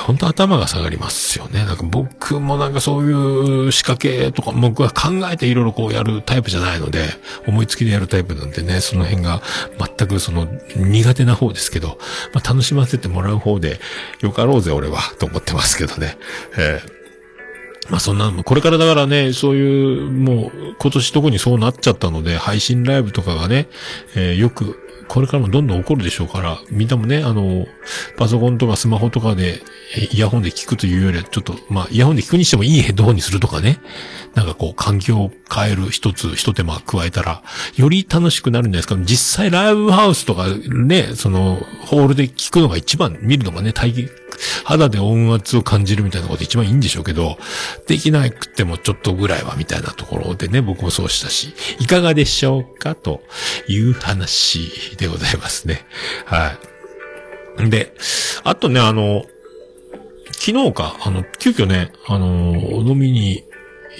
[0.07, 1.65] 本当頭が下がりますよね。
[1.65, 7.05] なんか僕もなんかそういう仕掛けとか、僕は考えていろいろこうやるタイプじゃないので、
[7.47, 9.41] 思いつきでやるタイプなんでね、その辺が
[9.79, 11.99] 全くその苦手な方ですけど、
[12.35, 13.79] まあ、楽しませてもらう方で、
[14.21, 16.19] よかろうぜ俺は、と思ってますけどね。
[16.57, 17.00] えー
[17.91, 23.69] まあそんなの、これからだからね、そういう、もう、今年特にそうなっちゃったので、配信ライブとかがね、
[24.15, 24.79] えーよく、
[25.11, 27.67] これからもどんどん起こるでしょうから、みんなもね、あの、
[28.17, 29.61] パソコンとかスマホとかで、
[30.13, 33.81] イヤホンで聞くというよりは、ちょっと、まあ、イヤホンで聞くにしてもいいヘッドホンにするとかね、
[34.35, 37.43] なんかこう、環境を変える一つ、一手間加えたら、
[37.75, 39.05] より楽しくなるんじゃないですか。
[39.05, 44.09] 実際ライブハウスとかね、その、ホールで聞くのが一番、見るのがね、体、
[44.65, 47.39] 肌で音圧を感じるみたいなこと一番いいんでしょうけど、
[47.87, 53.23] できなくてもちょっとぐらいはみたいなところでね、僕もそうしたし、いかがでしょうかと
[53.69, 55.85] いう話でございますね。
[56.25, 56.53] は
[57.59, 57.71] い。
[57.71, 57.95] で、
[58.45, 59.25] あとね、あの、
[60.33, 63.45] 昨日か、あの、急遽ね、あの、飲みに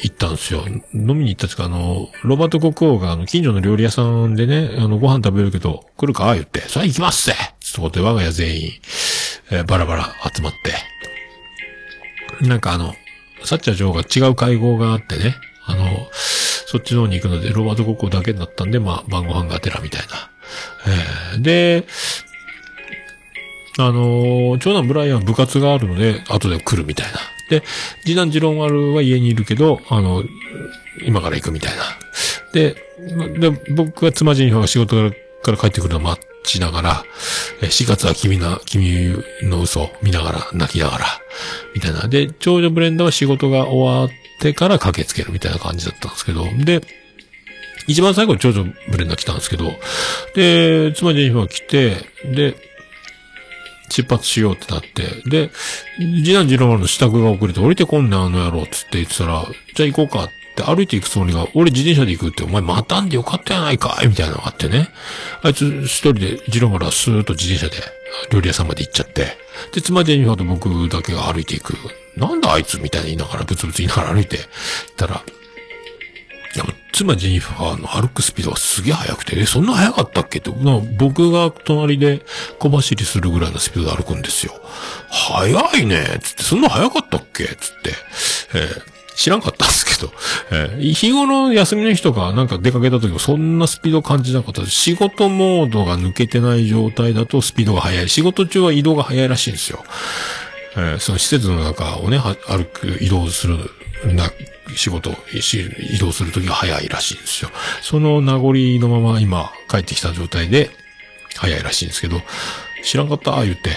[0.03, 0.65] 行ったんですよ。
[0.95, 8.73] 飲みに行ったんですか、あの、ロバート国王が、あの、近所の料理屋さんでね、あの、ご飯食べるけど、来るか言って、さあ行きますぜってことで、我が家全員、
[9.53, 10.53] えーバラバラ集まっ
[12.41, 12.95] て、なんかあの、
[13.45, 15.35] サッチャー女王が違う会合があってね、
[15.65, 20.31] あの、そっちの方に行くので、ロバート国王だけになったんで、まあ、晩ご飯がてらみたいな。
[21.35, 21.87] えーで、
[23.79, 27.19] あのー長男ブライアン部活があるので、後で来るみたいな。
[27.51, 27.63] で、
[28.05, 30.23] 次男ジロンワルは家にいるけど、あの、
[31.05, 31.83] 今から行くみたいな。
[32.53, 32.77] で、
[33.39, 35.11] で、僕は妻ジェニファーが仕事
[35.43, 37.05] から帰ってくるのを待ちながら、
[37.63, 41.07] え4月は君な、君の嘘見ながら、泣きながら、
[41.75, 42.09] みたいな。
[42.09, 46.81] で、長女ブレンダーは仕事が終わってから駆けつけるみたいな感じだったんですけど、で、
[47.87, 49.73] 一番最後に長女ブレンダー来たんですけど、
[50.35, 52.57] で、妻ジェニファー来て、で、
[53.91, 55.51] 出発しようってなって、で、
[55.99, 64.89] 次男次郎丸の支度が遅れて降りてこんねんあの野郎っつって言ってたら、じゃあ行こうかって歩いて行くつもりが、俺自転車で行くって、お前またんでよかったやないかいみたいなのがあってね。
[65.43, 67.83] あいつ一人で次郎丸はスーッと自転車で
[68.31, 69.39] 料理屋さんまで行っちゃって、
[69.73, 71.75] で、妻ジェニファーと僕だけが歩いていく。
[72.17, 74.47] なんだあいつみたいに言いながら、ブツブツ言いながら歩いて行っ
[74.97, 75.23] たら、
[76.57, 80.41] いや、妻ジェニファーの歩くスピードがすげえ速くて、え、そんな速かったっけ？
[80.41, 80.51] って、
[80.99, 82.23] 僕が隣で
[82.59, 84.61] 小走りするぐらいのスピードで歩くんですよ。
[85.09, 87.45] 速いねつって、そんな速かったっけ？
[87.45, 87.95] つって、
[88.55, 90.11] えー知らんかったんですけど、
[90.51, 98.09] えー日頃休みの日とかなんか出かけた時もそんなスピード感じなかった仕事モードが抜けてない状態だとスピードが速い。
[98.09, 99.85] 仕事中は移動が速いらしいんですよ。
[100.77, 103.59] えーその施設の中をね、歩く、移動する、
[104.15, 104.31] な、
[104.75, 107.51] 仕事、移動するときが早いらしいんですよ。
[107.83, 110.71] その名残のまま今帰ってきた状態で、
[111.37, 112.23] 早いらしいんですけど、
[112.83, 113.43] 知らんかった？
[113.45, 113.77] 言って、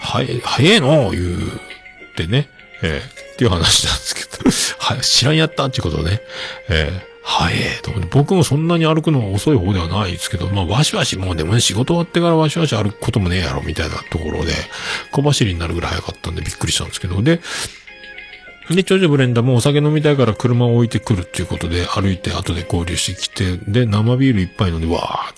[0.00, 1.10] はえ、早えの？
[1.12, 1.36] 言う
[2.12, 2.48] ってね、
[2.82, 6.20] えーっていう話なんですけど、 はい、知らんやったってことね、
[6.68, 14.52] えーはい、と思って僕もそんなに歩くのは遅い方ではないですけど、まあ、わしわし、もうでもね、仕事終わってからわしわし歩くこともねえやろ、みたいなところで、
[15.12, 17.40] 小走りになるぐらい早かったんでびっくりしたんですけど、で、
[18.70, 25.34] で、長女ブレンダーもお酒飲みたいから車を置いてくるっていうことで歩いて後で合流してきて、で、生ビール一杯飲んで、わー、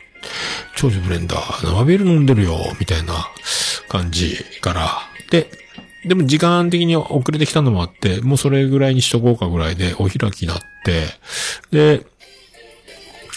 [0.77, 3.29] 長女ブレンダー、生ビール飲んでるよ、みたいな
[3.89, 4.99] 感じから、
[5.31, 5.62] で、
[6.05, 11.07] でも時間的に遅れてきたのもあって、もうそれぐらいにしとこうかぐらいでお開きになって、
[11.71, 12.05] で、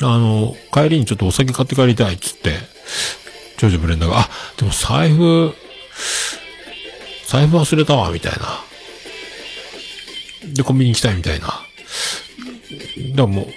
[0.01, 2.57] あの、帰りにちょっとお酒買って帰りたいっつって、
[3.57, 5.53] 長女ブレンダーが、あ、でも財布、
[7.27, 8.59] 財布忘れたわ、みたいな。
[10.53, 11.47] で、コンビニ行きたいみたいな。
[11.47, 11.61] だか
[13.15, 13.47] らもう、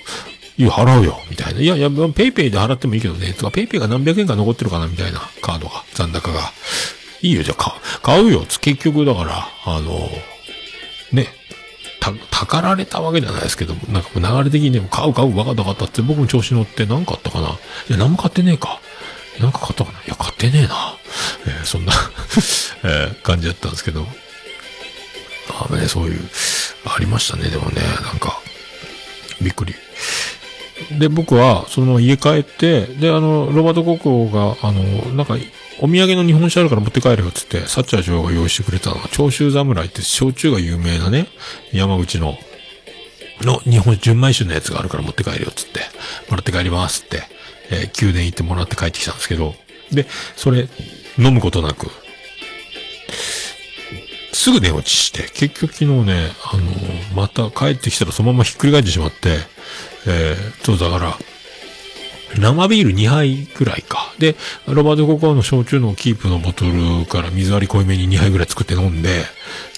[0.59, 1.61] いや、払うよ、みたいな。
[1.61, 6.53] いや、いや、ペイペイで払ってもいいけどね、とか、ペイペイが何百円か残ってるかな、みたいな、カードが、残高が。
[7.23, 10.09] いいよ、じゃあ、か買うよ、つ結局、だから、あの、
[11.13, 11.27] ね、
[12.01, 17.49] た、たかられたわけじゃないですけども、なんか流れ的にでも買う買う、わかったわかったって僕も調子乗って何買ったかな？
[17.49, 17.53] い
[17.91, 18.81] や、何も買ってねえか？
[19.41, 19.99] なんか買ったかな？
[20.01, 20.97] いや、買ってねえな。
[21.47, 21.93] えーそんな、
[22.85, 24.07] えー感じだったんですけど。
[25.51, 26.21] ああね、そういう、
[26.85, 28.41] ありましたね、でもね、なんか、
[29.41, 29.75] びっくり。
[30.93, 34.83] で、僕は、その家帰って、で、あの、ロバート国王が、あの、
[35.15, 35.37] なんか、
[35.81, 41.29] お土産の日本酒あるから持って帰るよっつって、サッチャー女王が用意してくれたのが、長州侍って焼酎が有名なね、
[41.73, 42.37] 山口の、
[43.43, 45.81] の日本純米酒のやつがあるから持って帰るよっつって、
[46.29, 47.23] もらって帰りますって、
[47.71, 49.55] えー宮殿行ってもらって帰ってきたんですけど、
[49.93, 50.69] で、それ、
[51.19, 51.91] 飲むことなく、
[54.33, 56.63] すぐ寝落ちして、結局昨日ね、あの
[57.15, 59.39] また帰ってきたらそのままひっくり返ってしまって、
[60.07, 61.19] えー、そうだから、
[62.37, 64.13] 生ビール2杯くらいか。
[64.19, 64.37] で、
[64.67, 69.25] ロバート・ココアの焼酎のキープのボトルから水割り濃いめに2杯ぐらい作って飲んで、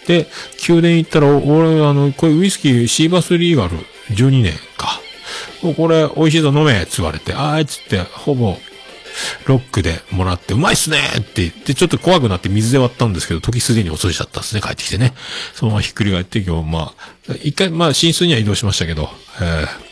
[0.07, 0.29] で、
[0.69, 3.77] 宮殿行ったら、俺、あの、これウイスキーシーバスリーガル
[4.11, 5.01] 12年か。
[5.77, 8.59] これ美味しいぞ飲めって言われて、あーっつって、ほぼ、
[9.47, 15.13] ロックでもらって、うまいっすねって言って、ちょっと怖くなって水で割ったんですけど、時すでに遅いちゃったんですね、帰ってきてね。
[15.55, 16.95] そのままひっくり返って、今日、ま
[17.29, 19.11] あ、一回、まあ、寝室には移動しましたけど、
[19.41, 19.91] えー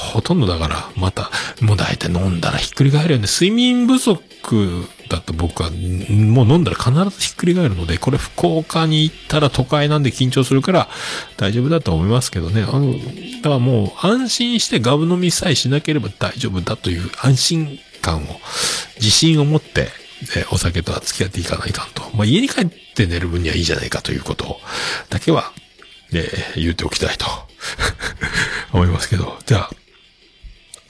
[0.00, 3.26] ほとんどだから、また、もう大体飲んだらひっくり返るよね。
[3.28, 10.88] 睡眠不足だと僕は、もう飲んだら必ずひっくり返るので、これ福岡に行ったら都会なんで緊張するから
[11.36, 12.62] 大丈夫だと思いますけどね。
[12.62, 12.98] あの、だ
[13.42, 18.40] からもう安心してガブ飲みさえしなければ大丈夫だという安心感を、
[18.96, 19.88] 自信を持って、
[20.36, 22.02] えお酒とは付き合っていかないかんと。
[22.14, 24.60] まあ、家に帰って寝る分にはいいじゃないかということ、
[25.08, 25.52] だけは、
[26.12, 27.26] え言っておきたいと
[28.72, 29.38] 思いますけど。
[29.46, 29.70] じゃあ、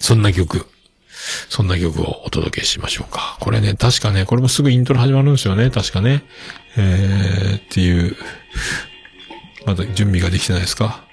[0.00, 0.66] そんな曲、
[1.48, 3.36] そんな曲をお届けしましょうか。
[3.38, 6.24] これね、確かね、これもすぐイントロ始まるんですよね、確かね。
[6.76, 8.16] えー、っていう、
[9.66, 11.04] まだ準備ができてないですか？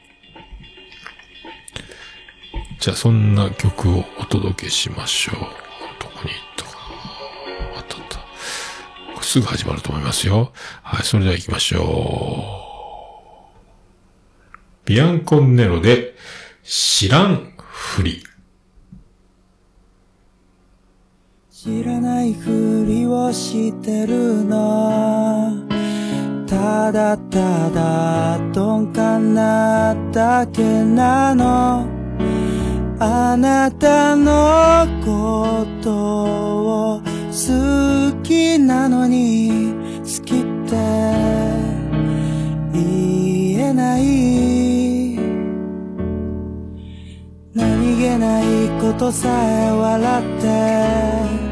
[2.79, 5.35] じゃあ、そんな曲をお届けしましょう。
[5.99, 6.77] どこに行ったか
[7.75, 8.17] あったあった。
[9.13, 10.53] これすぐ始まると思いますよ。
[10.83, 12.63] はい、それでは行きましょ
[14.85, 14.87] う。
[14.87, 16.15] ビアンコンネロで、
[16.63, 18.23] 知らんふり。
[21.59, 25.65] 知らないふりをしてるの。
[26.45, 31.87] ただただ鈍感なだけなの。
[32.99, 40.75] あなたのことを好きなのに好きって
[42.71, 45.17] 言えない。
[47.55, 51.46] 何気ないことさえ笑って。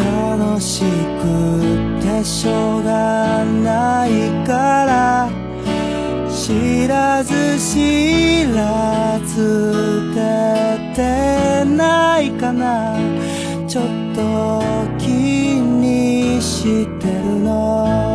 [0.00, 0.82] 楽し
[1.20, 4.10] くてしょうがない
[4.46, 5.30] から。
[6.30, 12.96] 知らず知らず出てないかな。
[13.68, 13.84] ちょっ
[14.14, 18.09] と気にしてるの。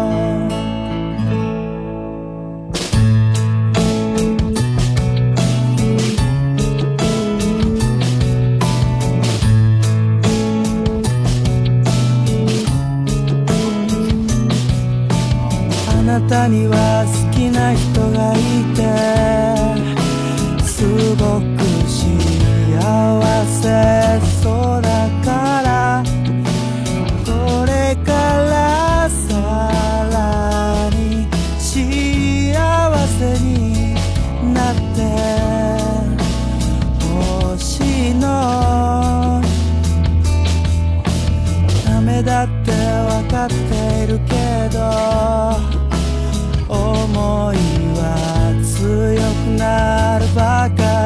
[16.28, 17.95] たには好きな人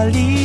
[0.09, 0.38] 里。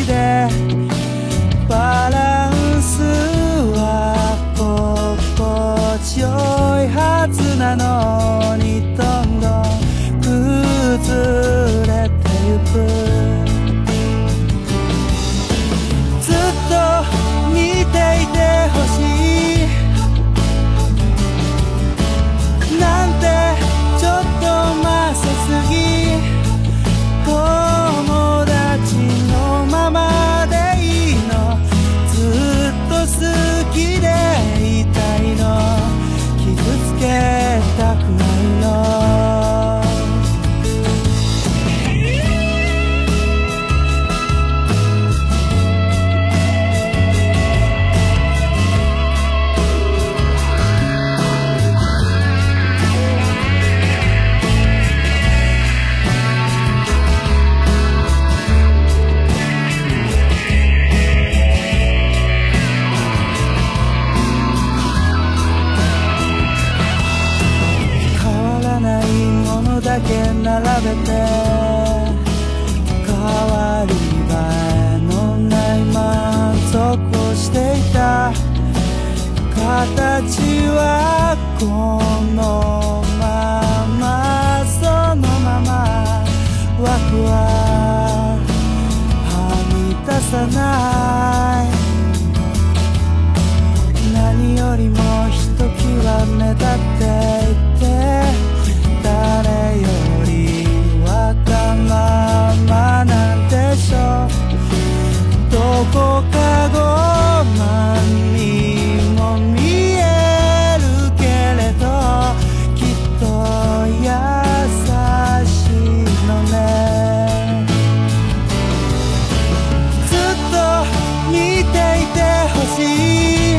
[122.67, 123.59] しい。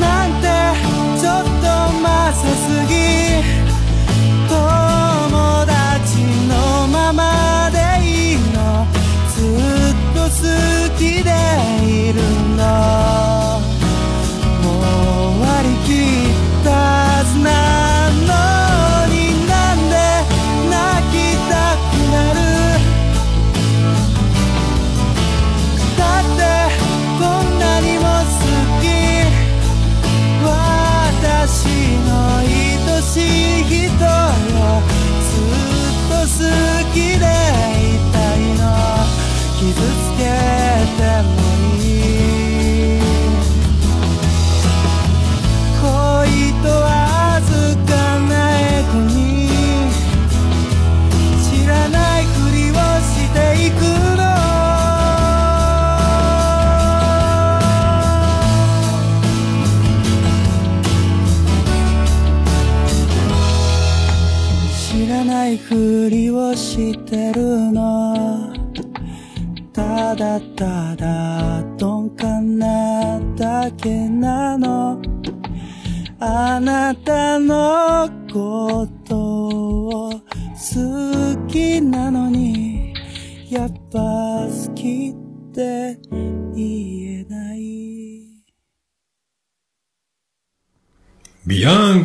[0.00, 0.46] なんて
[1.20, 1.66] ちょっと
[2.00, 2.92] まさすぎ。
[4.48, 4.52] 友
[5.66, 6.52] 達の
[6.88, 7.20] まま
[7.72, 8.86] でいいの。
[9.34, 10.34] ずっと好
[10.96, 11.30] きで
[11.84, 12.20] いる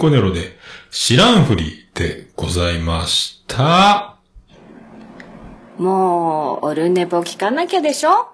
[0.02, 0.58] コネロで
[0.90, 4.18] 知らんふりでございました。
[5.78, 8.30] もう、オルネポ聞かなきゃでしょ？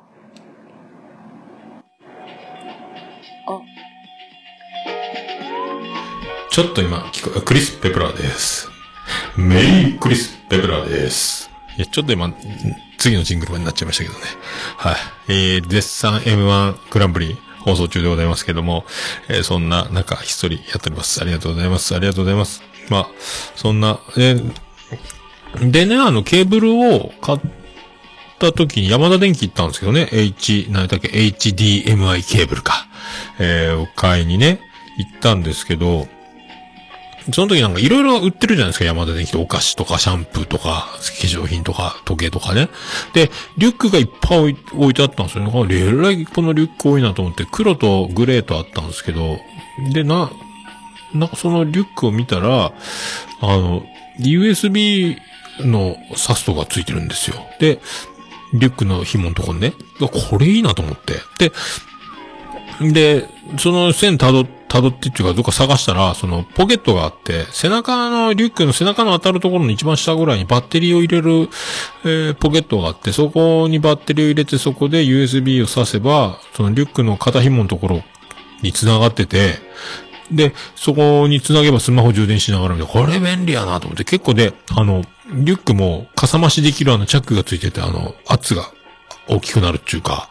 [6.49, 8.69] ちょっと今聞こえ、クリス・ペプラーです。
[9.35, 11.49] メリークリス・ペプラーです。
[11.77, 12.35] いや、ちょっと今、ん
[12.97, 14.21] 次のジングルになっちゃいましたけどね。
[14.77, 14.95] はい。
[15.27, 17.37] えー、絶賛 M1 グランプリ
[17.67, 18.85] 放送中でございますけども、
[19.27, 21.21] えーそんな中、ひっそりやっております。
[21.21, 21.95] ありがとうございます。
[21.95, 22.63] ありがとうございます。
[22.89, 23.07] まあ、
[23.55, 24.51] そんな、えー
[25.71, 27.39] でね、あの、ケーブルを買っ
[28.37, 32.87] た時に山田電機行ったんですけどね、H、何だっけ、HDMI ケーブルか。
[33.39, 34.59] えー、を買いにね、
[34.97, 36.07] 行ったんですけど、
[37.31, 42.69] その時なんかいろいろ売ってるじゃないですか、山田電機ってお菓子とかシャンプーとか、化粧品とか、時計とかね。
[43.13, 45.51] で、リュックがいっぱい置いてあったんですよね。
[45.51, 49.39] これえらいこのリュック多いなと思って、黒とグレーとあったんですけど、
[49.91, 50.31] で、な、
[51.13, 52.71] なんかそのリュックを見たら、
[53.41, 53.83] あの、
[54.19, 55.17] USB
[55.59, 57.45] のサストがついてるんですよ。
[57.59, 57.79] で、
[58.53, 61.49] リュックの紐のところにね、これいいなと思って。
[61.49, 61.51] で、
[62.79, 71.49] で、その線辿っ辿ってっていうか、どっか探したら、その、ポケットがあって、背中の、リュックの背中の当たるところの一番下ぐらいにバッテリーを入れる、
[72.03, 78.03] えーポケットがあって、そこにバッテリーを入れて、そこで USB を挿せば、そのリュックの肩紐のところ
[78.61, 79.55] に繋がってて、
[80.31, 88.69] で、そこに繋げばスマホ充電しながら、これ便利やなと思って、結構で、あの、リュックもかさ増しできるあのチャックがついてて、あの、圧が
[89.27, 90.29] 大きくなるっていうか、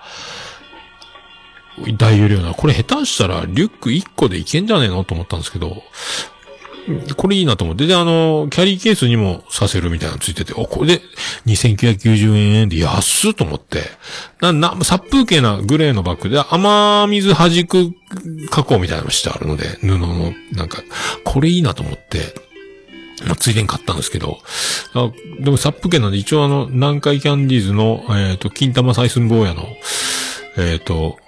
[1.98, 2.54] 大容量な。
[2.54, 5.04] これ下手したらリュック1個でいけんじゃねえの？
[5.04, 5.82] と思ったんですけど、
[7.16, 7.86] これいいなと思って。
[7.86, 11.02] で、あの、キャリーケースにもさせるみたいなのついてて、お、これで
[11.46, 13.82] 2990円で安っと思って。
[14.40, 17.92] な、な、殺風景なグレーのバッグで雨水弾く
[18.50, 20.82] 加工みたいなのしてあるので、布の、なんか、
[21.24, 22.34] これいいなと思って、
[23.24, 24.38] まあ、ついでに買ったんですけど、
[24.94, 25.10] あ
[25.40, 29.64] でもサップ系なんで一応あの、南海キャンディーズの、えっ、と、金玉採寸坊やの、
[30.58, 31.18] えっ、と、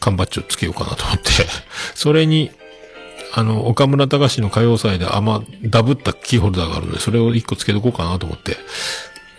[0.00, 1.30] 缶バッジをつけようかなと思って、
[1.94, 2.50] それに、
[3.32, 8.56] あの、岡村隆史の歌謡祭であんまダブったキーホルダーがあるので、それを一個つけとこうかなと思って。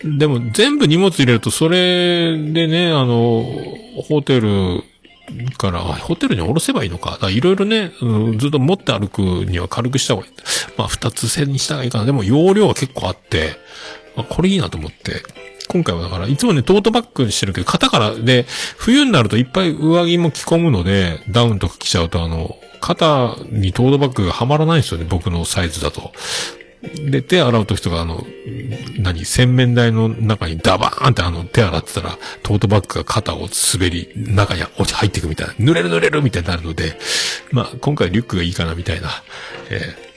[0.04, 3.46] でも全部荷物入れると、それでね、あの、
[4.08, 4.84] ホテル
[5.58, 7.20] から、ホテルに下ろせばいいのか。
[7.30, 10.34] いろいろね、うんずっと持って歩くには軽くした方がいい。
[10.78, 12.06] まあ、二つ線にした方がいいかな。
[12.06, 13.58] でも容量は結構あって、
[14.16, 15.24] あこれいいなと思って。
[15.70, 18.48] 今回はだから、いつもね、トートバッグにしてるけど、肩から、で、
[18.78, 26.12] 冬になるといっぱい上着も着込むので、ダウンとか着ちゃうと、あの、肩にトートバッグがはまらないんですよね、僕のサイズだと。
[26.82, 28.26] で、手洗う時とか、あの、
[28.98, 36.98] 何、洗面台の中にダバーンってあの、手洗ってたら、トートバッグが肩を滑り、中に落ち入っていくみたいな、濡れる濡れるみたいになるので、
[37.52, 39.10] まあ、今回リュックがいいかなみたいな、
[39.70, 40.10] えー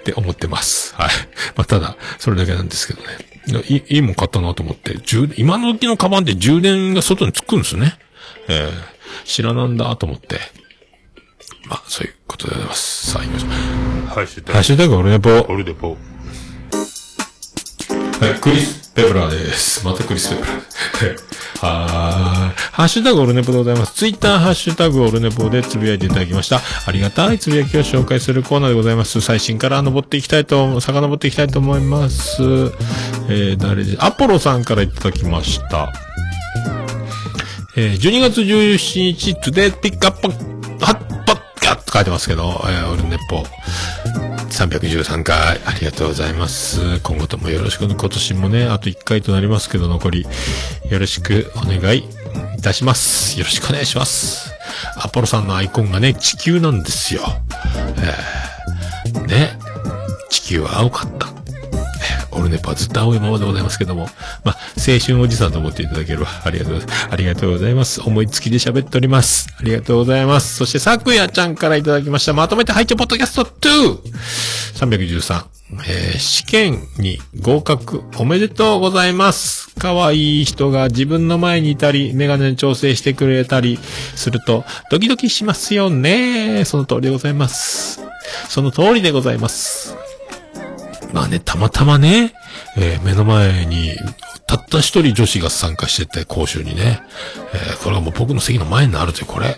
[0.00, 0.94] って思ってます。
[0.94, 1.08] はい。
[1.56, 3.33] まあ、ただ、それだけなんですけどね。
[3.46, 7.98] いい、いいもん買ったなと思って、充電、今の時のカバンって充電が外につくんですよね。
[8.48, 8.70] えー、
[9.24, 10.38] 知らなんだと思って。
[11.66, 13.10] まあ、そういうことでございます。
[13.12, 13.50] さあ、行きましょう。
[14.08, 15.30] ハッシュタハッシュタグオルネポ。
[15.48, 15.96] オルデポ。
[18.20, 19.84] はい、クリス・ペプラーです。
[19.84, 20.54] またクリス・ペプラー。
[21.66, 22.54] はーい。
[22.72, 23.94] ハッシュタグオルネポでございます。
[23.94, 26.60] ツイッターハッシュタグオルネポでつぶやいていただきました。
[26.86, 29.20] ありがたいつぶやきを紹介するコーナーでございます。
[29.20, 32.42] 最新から登っていきたいと、遡っていきたいと思います。
[33.28, 35.92] えー、誰で、アポロさんからいただきました。
[37.76, 40.28] えー、12月17日、today pick up,
[40.78, 43.44] hot pot って書いてますけど、えー、オルネポ。
[44.54, 47.00] 313回、ありがとうございます。
[47.00, 50.26] 今後ともよろしく、今年もね、あと1回となりますけど、残り、
[50.90, 52.04] よろしくお願い
[52.56, 53.36] いたします。
[53.36, 54.52] よろしくお願いします。
[54.96, 57.22] アポロさんのアイコンがね、地球なんですよ。
[57.98, 59.58] えー、ね、
[60.30, 61.43] 地球は青かった。
[62.34, 64.08] オルネポはずっと青いままでございますけども。
[64.44, 67.08] まあ、青春おじさんと思っていただければ、ありがとうございます。
[67.10, 68.00] ありがとうございます。
[68.00, 69.48] 思いつきで喋っております。
[69.58, 70.56] ありがとうございます。
[70.56, 72.32] そして、さくやちゃんからいただきました。
[72.32, 75.44] まとめて拝聴ポッドキャスト 2!313。
[75.86, 79.72] えー試験に合格おめでとうございます。
[79.78, 83.78] 可愛い人が自分の前にいたり、メガネ調整してくれたり
[84.14, 86.64] すると、ドキドキしますよね。
[86.64, 88.00] その通りでございます。
[88.48, 89.96] その通りでございます。
[91.14, 92.34] まあね、たまたまね、
[92.76, 93.92] えー目の前に、
[94.48, 97.02] たった一人女子が参加してて、講習にね。
[97.54, 99.56] えーこれはもう僕の席の前になるという、これ。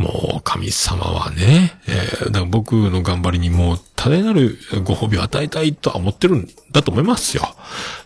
[0.00, 7.54] もう、神様はね、えーだから僕の頑張りにもう、多大なるご褒美を与えたいとは思ってるんだと思いますよ。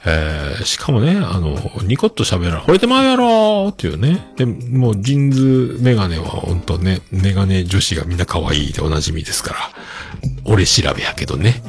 [0.04, 4.32] えーしかもね、あの、ニコッと喋ら、惚れてまうやろーっていうね。
[4.36, 9.58] で、もう、ジーンズメガネは本当ね、メガネ女子がみんな可愛いでおなじみですから。
[10.44, 11.62] 俺調べやけどね。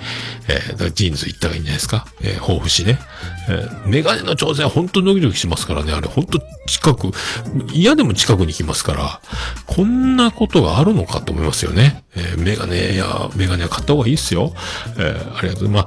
[0.48, 2.08] えーだジーンズ行った方がいいんじゃないですか。
[2.22, 3.00] えー、抱負しね。
[3.50, 5.94] えーメガネの調整は本当にドキドキしますからね。
[5.94, 7.12] あれ本当近く、
[7.74, 9.22] 嫌でも近くに来ますから、
[9.68, 12.04] こんなことがあるのかと思いますよね。
[12.16, 14.54] えーメガネや、メガネは買った方がいいっすよ。
[14.98, 15.70] えーありがとう。
[15.70, 15.86] まあ、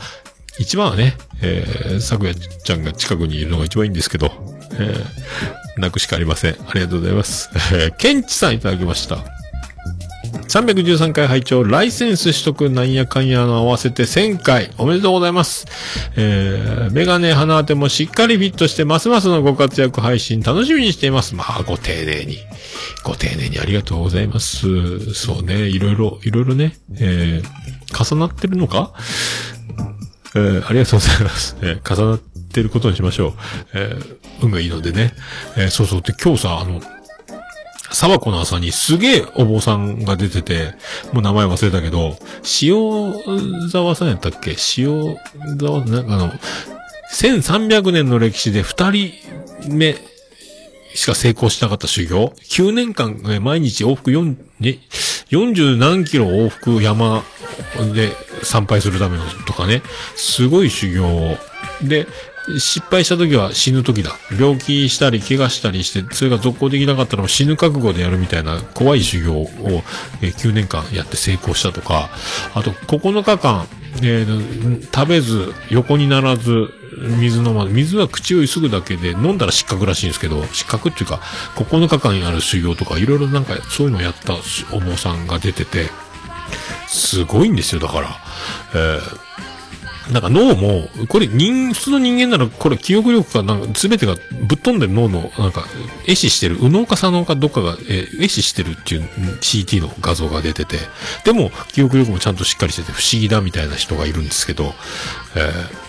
[0.59, 4.31] 一番はね、えー、昨夜ちゃんが近くにいるのが一番いいんですけど、
[4.73, 6.57] えー、泣くしかありません。
[6.69, 7.51] ありがとうございます。
[7.73, 9.38] えー、ケンチさんいただきました。
[10.49, 15.67] 313回拝聴ライセンス取得なんやかんやの合わせて1000回おめでとうございます。
[16.17, 21.35] えー、メガネ鼻当てもしっかりフィットしてますますのご活躍配信楽しみにしています。
[21.35, 22.39] まあ、ご丁寧に。
[23.05, 25.15] ご丁寧にありがとうございます。
[25.15, 28.93] そうね、いろいろ、いろいろね、えー、重なってるのか？
[30.35, 31.57] えー、ありがとうございます。
[31.63, 33.33] えー、重なってることにしましょう。
[33.75, 35.13] えー、運がいいのでね。
[35.57, 36.03] えー、そうそう。
[36.03, 36.81] で、今日さ、あの、
[37.91, 40.75] 沢子の朝にすげえお坊さんが出てて、
[41.13, 42.17] もう名前忘れたけど、
[42.63, 44.57] 塩沢さんやったっけ？
[44.77, 45.17] 塩
[45.59, 46.07] 沢、なん？
[46.07, 46.33] かあの、
[47.13, 48.91] 1300年の歴史で2
[49.65, 49.97] 人目
[50.95, 54.79] しか成功しなかった修行 ?9 年間、毎日往復4、ね、
[55.31, 57.23] 40何キロ往復山
[57.95, 58.13] で
[58.43, 59.83] 参拝するためのとかね、
[60.17, 61.37] すごい修行を。
[61.83, 62.07] で、
[62.59, 64.13] 失敗した時は死ぬ時だ。
[64.39, 69.49] 病気したり怪我したりして、それが続行できなかったら死ぬ覚悟でやるみたいな怖い修行を、
[70.23, 72.11] え9年間やって成功したとか、
[72.55, 73.67] あと9日間、
[74.03, 76.73] えー食べず、横にならず、
[77.21, 81.21] 水飲ま、水は口をゆすぐだけで飲んだら失格らしいんですけど、失格っていうか、
[81.57, 84.35] 9日間やる修行とか、いろいろなんかそういうのをやった
[84.73, 85.91] お坊さんが出てて、
[86.87, 88.09] すごいんですよ、だから。
[88.75, 89.29] えー
[90.13, 95.67] なんか脳も、これ人、普通の人間なら、これ記憶力かなんか全てがぶっ飛んでる脳の、なんか、
[96.07, 99.03] 壊死してる、右脳か左脳かどっかが、えー壊死してるっていう
[99.41, 100.79] CT の画像が出てて、
[101.25, 104.75] でも、記憶力もちゃんとしっかりしてて不思議だみたいな人がいるんですけど、
[105.37, 105.89] えー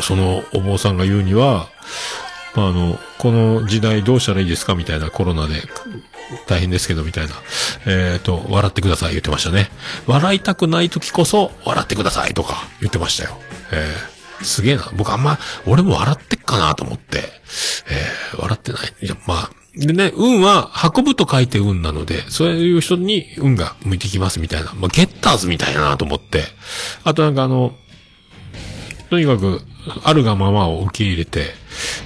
[0.00, 1.68] そのお坊さんが言うには、
[2.54, 5.62] まあ、あの、この時代どうしたらいいですかみたいなコロナで
[6.46, 7.34] 大変ですけどみたいな。
[7.86, 9.70] えっ、と、笑ってください言ってましたね。
[10.06, 13.38] 笑いたくない時こそ笑ってくださいとか言ってましたよ。
[13.72, 14.88] えーすげえな。
[14.94, 15.36] 僕あんま、
[15.66, 17.24] 俺も笑ってっかなと思って。
[17.90, 18.94] えー笑ってない。
[19.02, 24.72] いや、まあ、でね、運は運ぶと書いて運なので、そういう人に運が向いてきますみたいな。
[24.74, 26.44] まあ、ゲッターズみたいなと思って。
[27.04, 27.74] あとなんかあの、
[29.10, 29.62] とにかく、
[30.04, 31.54] あるがままを受け入れて、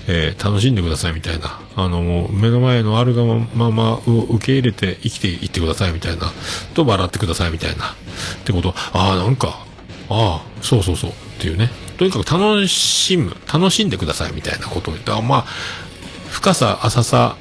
[0.07, 1.61] えー楽しんでくださいみたいな。
[1.75, 3.25] あの、もう、目の前のあるが
[3.55, 6.33] ままを受け入れて生きていってくださいみたいな。
[6.75, 7.87] と、笑ってくださいみたいな。
[7.87, 7.89] っ
[8.45, 9.65] てこと、ああ、なんか、
[10.09, 11.11] ああ、そうそうそう。
[11.11, 11.71] っていうね。
[11.99, 15.21] とにかく楽しむ、楽しんでくださいみたいなことを言った。
[15.23, 15.45] まあ、
[16.31, 17.37] 深さ、浅さ、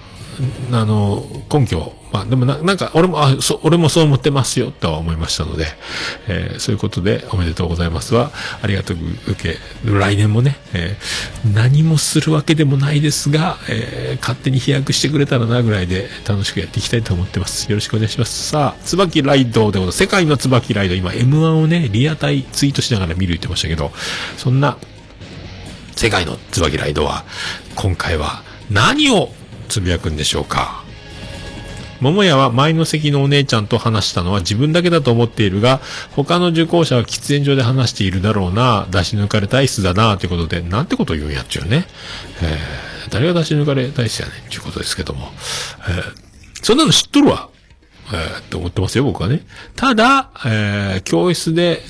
[0.72, 1.93] あの、根拠。
[2.12, 5.68] まあ、でもな、なんか、俺も、あ、そ、俺もそう思ってますよ、とは思いましたので、
[6.28, 8.32] えーそういうことで、おめでとうございますは、
[8.62, 8.97] ありがとう
[9.28, 17.70] 受け、来年もね、えー何もするわけでもないですが、えー勝手に飛躍してくれたらな、ぐらいで、楽しくやっていきたいと思ってます。
[17.70, 18.49] よろしくお願いします。
[18.49, 19.97] さあ、椿ライドでございます。
[19.99, 23.91] 世界の椿ライド、今、M1 をね、リアタイツイートしながら見る言ってましたけど、
[24.38, 24.78] そんな、
[25.95, 27.24] 世界の椿ライドは、
[27.76, 29.32] 今回は何を
[29.70, 30.80] つぶやくんでしょうか
[32.01, 35.79] 桃屋は前の席のお姉ちゃんと話したのは自分だけだと思っているが、
[36.15, 41.85] 他の受講者は喫煙所で話しているだろうな、出し抜かれ体質だな、ということで、なんてことを言うんやっちゅうね。
[42.41, 45.31] えー、誰が出し抜かれ体質やねん、っていうことですけども。
[45.87, 46.03] えー、
[46.63, 47.49] そんなの知っとるわ。
[48.13, 49.45] えー、って思ってますよ、僕はね。
[49.75, 51.83] ただ、えー、教室で、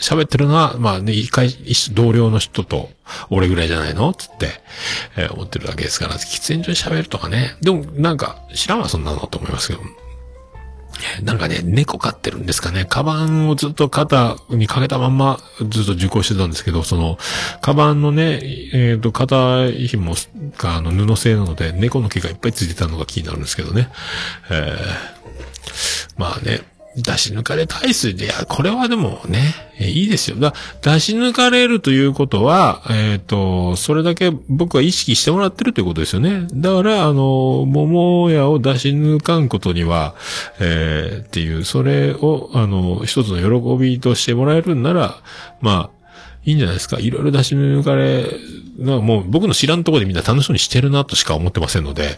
[0.00, 1.50] 喋ってるのは、まあね、一回、
[1.92, 2.90] 同僚の人と、
[3.30, 4.12] 俺ぐらいじゃないの？
[4.12, 4.60] つって、
[5.16, 7.56] えー思ってるだけですから、喫煙所で喋るとかね。
[7.60, 9.80] でも、なんか、知らんわ、そんなのと思いますけど。
[11.22, 12.84] なんかね、猫飼ってるんですかね。
[12.84, 15.38] カバンをずっと肩にかけたまんま、
[15.68, 17.18] ずっと受講してたんですけど、その、
[17.60, 18.40] カバンのね、
[18.72, 20.14] えっ、と、肩紐
[20.56, 23.90] が、あの、布製なので、猫の毛がいっぱいついてたのが気になるんですけどね。
[24.50, 25.18] えー
[26.16, 26.62] まあね、
[27.02, 30.36] 出し抜かれ体質で、いや、これはでもね、いいですよ。
[30.36, 36.46] だ出し抜かれるということは、えっ、と、それだけ僕は意識してもらってるということですよね。
[36.52, 40.14] だから、あの、桃屋を出し抜かんことには、
[40.60, 45.22] えーっていう、それを、あの、一つの喜びとしてもらえるんなら、
[45.60, 45.98] まあ、
[46.44, 46.98] いいんじゃないですか。
[46.98, 48.26] いろいろ出し抜かれ、
[48.78, 52.16] なもう僕の知らんとこでみんな楽しそうにしてるなとしか思ってませんので、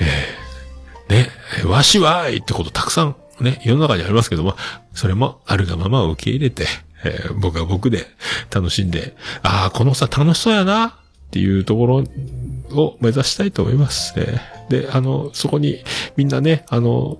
[0.00, 0.50] え
[1.12, 1.28] ね、
[1.66, 4.56] わしはーいってことたくさんね、世の中にありますけども、
[4.94, 6.66] それもあるがままを受け入れて、
[7.04, 8.06] えー僕は僕で
[8.50, 10.92] 楽しんで、ああ、このさ楽しそうやなっ
[11.30, 12.04] ていうところ
[12.72, 14.14] を目指したいと思います。
[14.16, 14.38] え
[14.68, 15.82] で、あの、そこに
[16.16, 17.18] みんなね、あの、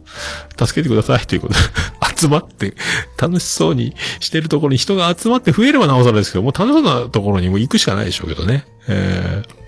[0.59, 1.61] 助けてくださいということで、
[2.17, 2.75] 集まって、
[3.21, 8.65] 楽しそうにしてるところに人が集まって増えればなおさらですけど、も楽しそうなところにも行くしかないでしょうけどね。
[8.89, 9.60] えー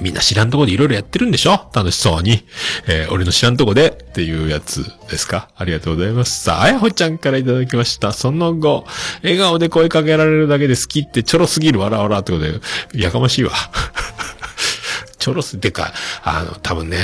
[0.00, 1.70] みんな知らんとこでいろいろやってるんでしょ？
[1.74, 2.44] 楽しそうに。
[2.86, 5.48] えー俺の知らんとこでっていうやつですか？
[5.56, 6.44] ありがとうございます。
[6.44, 8.12] さあ、あやほちゃんからいただきました。
[8.12, 8.84] その後、
[9.22, 12.60] 笑顔で声かけられるだけで好きってちょろすぎるわらわらってことで、
[12.94, 13.52] やかましいわ。
[15.18, 15.92] ちょろす、てか、
[16.22, 16.98] あの、多分ね、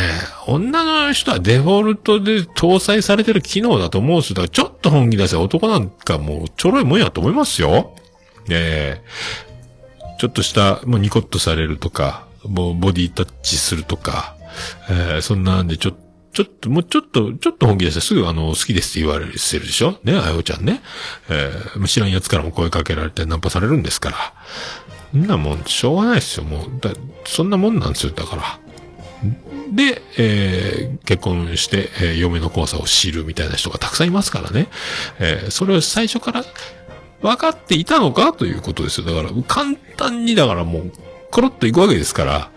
[0.47, 4.35] 女の人はデフォルトで搭載されてる機能だと思うんですよ。
[4.37, 7.97] だからちょっと本気出せ男なんかもうちょろいもんやと思いますよ。
[8.49, 9.43] ええ
[10.21, 14.37] ちょっとした、もうニコッとされるとか、もうボディタッチするとか、
[14.91, 15.93] えーそんなんでちょ、
[16.33, 19.99] ちょっと、もうちょっと、ちょっと本気出してすぐあの、好きですって言われる、してるでしょ？
[20.03, 20.81] ね、あよちゃんね。
[21.29, 24.17] えー知らん奴からも声かけられてナンパされるんですから。
[25.13, 26.81] そんなもん、しょうがないですよ、もう。
[26.81, 26.93] だ
[27.27, 28.59] そんなもんなんですよ、だから。
[29.73, 34.69] で、えー結婚して、えー嫁の怖さを知るみたいな人がたくさんいますからね。
[35.19, 36.45] えーそれを最初から
[37.21, 39.07] 分かっていたのかということですよ。
[39.07, 40.93] だから、簡単にだからもう、
[41.33, 42.51] コロッといくわけですから、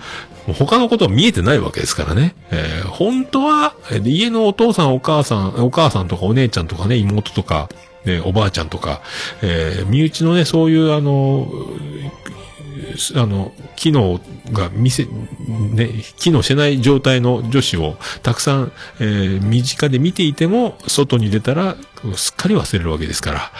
[0.54, 2.36] 他のことは見えてないわけですからね。
[2.52, 3.74] えー本当は、
[4.04, 7.68] 家のお父さん、お母さん、お母さんとかお姉ちゃんとかね、妹とか、
[8.06, 9.02] ね、おばあちゃんとか、
[9.42, 11.48] えー身内のね、そういうあの、
[13.16, 14.22] あの、機能
[14.52, 21.76] が見せ、ね、機能してない状態の女子をたくさん、えー身近で見ていても、外に出たら、
[22.16, 23.52] すっかり忘れるわけですから、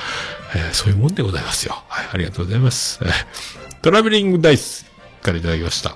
[0.56, 1.84] えーそういうもんでございますよ。
[1.88, 3.00] はい、ありがとうございます。
[3.82, 4.86] トラベリングダイス
[5.26, 5.96] からいただきました。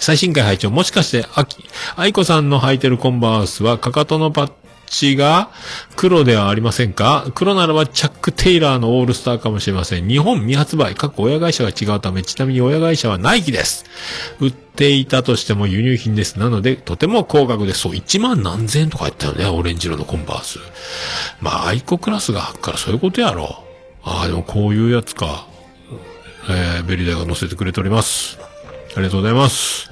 [0.00, 1.64] 最新回拝聴もしかして、あき、
[1.96, 4.52] 愛子さんの履いてるコンバースは、かかとのパッ
[4.86, 5.50] チが
[5.96, 7.26] 黒ではありませんか？
[7.34, 10.06] 黒ならばチャック・テイラーのオールスターかもしれません。
[10.08, 13.86] 日本未発売、各親会社が違うため、ちなみに親会社はナイキです。
[14.40, 16.38] 売っていたとしても輸入品です。
[16.38, 17.80] なので、とても高額です。
[17.80, 20.58] そう、1万何千円とか言ったよね、オレンジ色のコンバース。
[21.40, 23.64] まあ、愛子クラスが履くからそういうことやろ。
[24.02, 25.46] ああ、でもこういうやつか。
[26.46, 28.33] えー、ベリダイが載せてくれております。
[28.96, 29.90] ありがとうございます。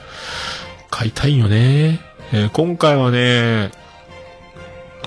[0.90, 2.00] 買いたいよね。
[2.32, 3.72] えー今回はね、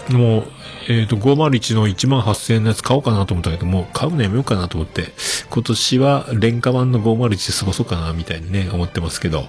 [0.09, 0.43] もう、
[0.89, 5.13] えっ、と、501の1万8000円のやつ買おうかなと思ったけど、もう買うのやめようかなと思って、
[5.49, 9.47] 今年は廉価版の501で過ごそうかな、みたいにね、思ってますけど、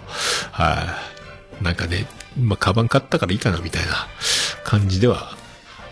[0.53, 0.97] は
[1.61, 2.07] い、なんかね、
[2.41, 4.07] まあ、カバン買ったからいいかな、みたいな
[4.65, 5.37] 感じでは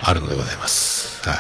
[0.01, 1.29] あるのでございます。
[1.29, 1.39] はい、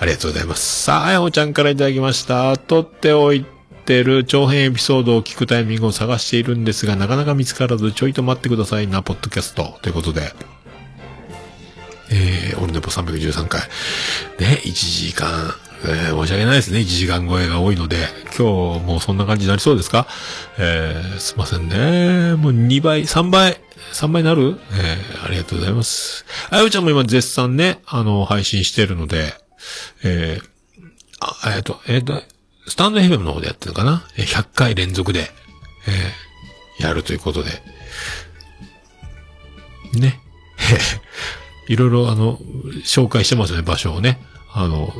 [0.00, 0.84] ありがとうございます。
[0.84, 2.56] さあ、あやほちゃんからいただきました。
[2.56, 3.53] 取っておいて
[3.92, 9.78] る長編エピソードを聞くタイミングを探しているんですが、なかなか見つからず、ちょいと待ってくださいな、ポッドキャスト。
[9.82, 10.32] ということで。
[12.10, 13.60] えー、オルネポ313回。
[14.38, 14.72] ね、1
[15.08, 15.54] 時間、
[15.84, 16.78] えー、申し訳ないですね。
[16.80, 17.96] 1時間超えが多いので、
[18.38, 20.06] 今日もうそんな感じになりそうですか？
[20.58, 22.34] えー、すいませんね。
[22.36, 23.60] もう2倍、3倍、
[23.92, 24.58] 3倍になる？
[24.72, 26.24] えー、ありがとうございます。
[26.50, 29.34] あゆちゃんも今絶賛ね、あの、配信してるので、
[30.02, 30.48] えー、
[31.20, 32.22] あ、えっ、と、えっ、と、
[32.66, 35.30] スタンド FM の方でやってるのかな ?100 回連続で、
[35.86, 37.50] えー、やるということで。
[39.94, 40.20] ね。
[41.68, 42.38] いろいろあの、
[42.84, 44.18] 紹介してますね、場所をね。
[44.52, 44.92] あの、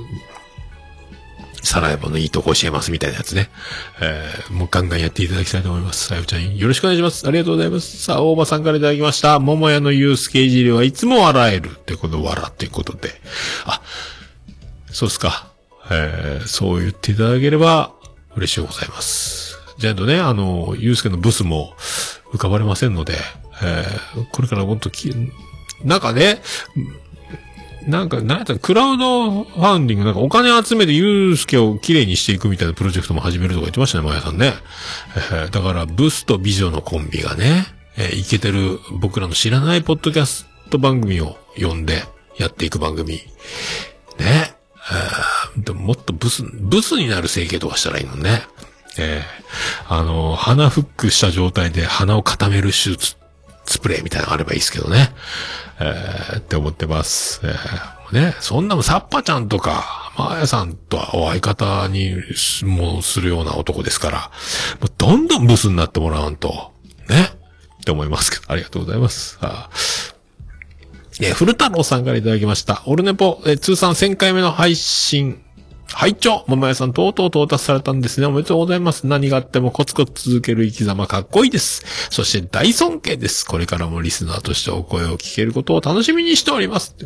[1.63, 3.51] サラエボのいいとこ教えますみたいなやつね。
[4.01, 6.07] えー、もうガンガンやっていただきたいと思います。
[6.07, 7.27] さよちゃん、よろしくお願いします。
[7.27, 7.99] ありがとうございます。
[8.03, 9.39] さあ、大場さんからいただきました。
[9.39, 11.71] 桃屋のユースケいじりはいつも笑える。
[11.71, 13.21] ってこと、笑ってことで。
[13.65, 13.81] あ、
[14.91, 15.54] そうですか。
[15.91, 17.93] えー、そう言っていただければ
[18.37, 19.59] 嬉しいございます。
[19.79, 21.75] じゃあとね、あの、ゆうすけのブスも
[22.33, 23.15] 浮かばれませんので、
[23.63, 25.13] えー、これからもっとき、
[25.85, 26.41] なんかね、
[27.87, 34.55] なんか、なんやったらクラウドファンディング、なんかお金集めてユうスケを綺麗にしていくみたいなプロジェクトも始めるとか言ってましたね、マヤさんね。
[35.33, 37.67] えーだから、ブスと美女のコンビがね、
[37.97, 42.05] えーいけてる僕らの知らないポッドキャスト番組を呼んで
[42.39, 43.15] やっていく番組。
[43.15, 43.23] ね。
[44.19, 45.34] えー
[45.65, 48.43] でももっとブス、ブスになる整形とかしたらいいのね。
[48.99, 49.45] えー
[49.89, 53.17] あの、鼻フックした状態で鼻を固める手術、
[53.67, 55.13] スプレーみたいなのがあればいいですけどね。
[55.81, 57.41] えーって思ってます。
[57.45, 62.15] えーね、そんなもんサッパちゃんとか、マーヤさんとはお相方に
[62.63, 64.31] もうするような男ですから、
[64.81, 66.73] もうどんどんブスになってもらわんと、
[67.09, 67.29] ね。
[67.81, 69.39] って思いますけど、ありがとうございます。
[69.41, 69.69] あ
[71.21, 72.83] えー古太郎さんからいただきました。
[72.87, 75.44] オルネポ、え通算1000回目の配信。
[75.93, 78.27] 拝聴桃屋さん、とうとう到達されたんですね。
[78.27, 79.07] おめでとうございます。
[79.07, 81.85] 何があってもコツコツ続ける生き様かっこいいです。
[82.11, 83.47] そして大尊敬です。
[83.47, 86.97] これからもリスナーとしてお声を聞けることを楽しみにしております。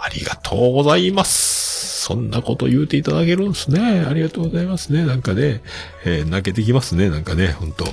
[0.00, 2.04] ありがとうございます。
[2.06, 4.04] そんなこと言うていただけるんですね。
[4.08, 5.04] ありがとうございますね。
[5.04, 5.62] なんかね、
[6.04, 7.10] えー泣けてきますね。
[7.10, 7.88] なんかね、本当あ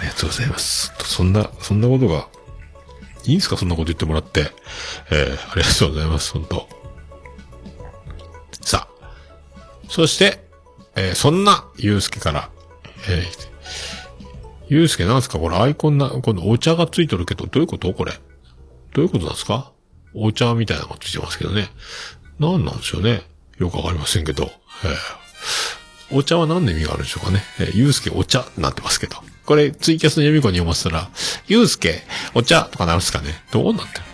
[0.00, 0.92] りがとうございます。
[1.04, 2.28] そんな、そんなことが
[3.24, 3.56] いいんすか？
[3.56, 4.52] そんなこと言ってもらって。
[5.10, 6.32] えー、ありがとうございます。
[6.32, 6.68] 本当
[9.88, 10.44] そして、
[10.96, 12.50] えーそんな、ゆうすけから、
[13.08, 13.26] えー、
[14.68, 15.38] ゆうすけなんすか？
[15.38, 17.92] これアイコンな、このお茶がついてるけど、どういうこと？
[17.92, 18.12] これ。
[18.92, 19.72] どういうことなんですか？
[20.14, 21.68] お茶みたいなのがついてますけどね。
[22.38, 23.22] 何なんでしょうね。
[23.58, 24.44] よくわかりませんけど。
[24.44, 24.50] えー
[26.12, 27.42] お茶は何の意味があるんでしょうかね？
[27.58, 29.16] えー、ゆうすけお茶なってますけど。
[29.44, 31.10] これ、ツイキャスの読み子に読ませたら、
[31.48, 32.02] ゆうすけ
[32.34, 33.42] お茶とかなるんですかね？
[33.50, 34.04] どうなってる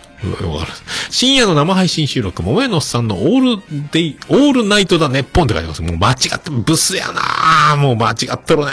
[1.09, 5.81] 深夜の生配信収録、桃屋のさんのオールデイ、オールナイトだねっぽんって書いてます。
[5.81, 8.71] もう間違って、ブスやなもう間違ってるね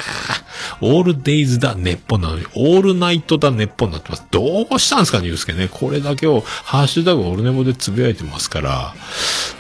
[0.81, 4.27] オールデイズだねっぽんなのに、オールナイトだねっぽんになってます。
[4.31, 5.69] どうしたんですかニュースけね。
[5.71, 8.95] これだけを、ハッシュタグオルネボでつぶやいてますから、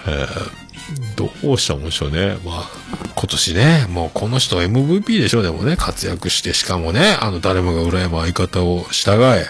[0.07, 0.70] えー
[1.16, 2.38] どうしたもんでしょうね。
[2.45, 2.70] まあ、
[3.14, 9.47] 今年ね、もうこの人 MVP でしょ、でもね、活躍して、しかもね、あの、誰もが羨む相方を従え、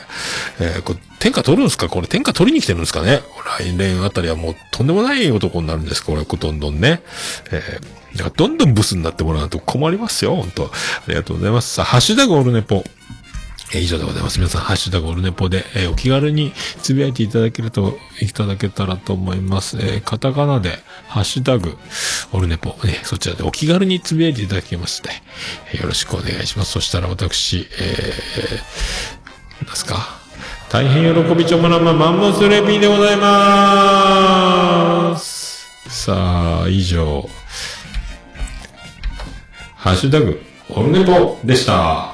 [0.61, 1.91] えーこれ天下取るんですか？
[1.91, 3.21] これ天下取りに来てるんですかね？
[3.59, 7.03] 来年あたりはもうとんでもない男になるんですこれ、どんどんね。
[7.53, 10.71] えーだからどんどんブスになってもらうと困りますよ、本当あ
[11.07, 11.75] りがとうございます。
[11.75, 12.83] さあ、ハッシュタグオルネポ。
[13.73, 14.39] えー以上でございます。
[14.39, 16.53] 皆さん、ハッシュタグオルネポで、えーお気軽に
[16.83, 19.77] つぶやいていただけると、いただけたらと思います。
[19.81, 21.77] えーカタカナで、ハッシュタグ、
[22.33, 25.11] オルネポ、ね、そちらでお気軽につぶやいていただきまして、
[25.73, 26.73] えーよろしくお願いします。
[26.73, 30.19] そしたら私、えー、ですか。
[30.69, 35.67] 大変喜びちょもらんまマンモスレピーでございまーす。
[35.89, 37.29] さあ、以上、
[39.75, 42.10] ハッシュタグ、オルネポでした。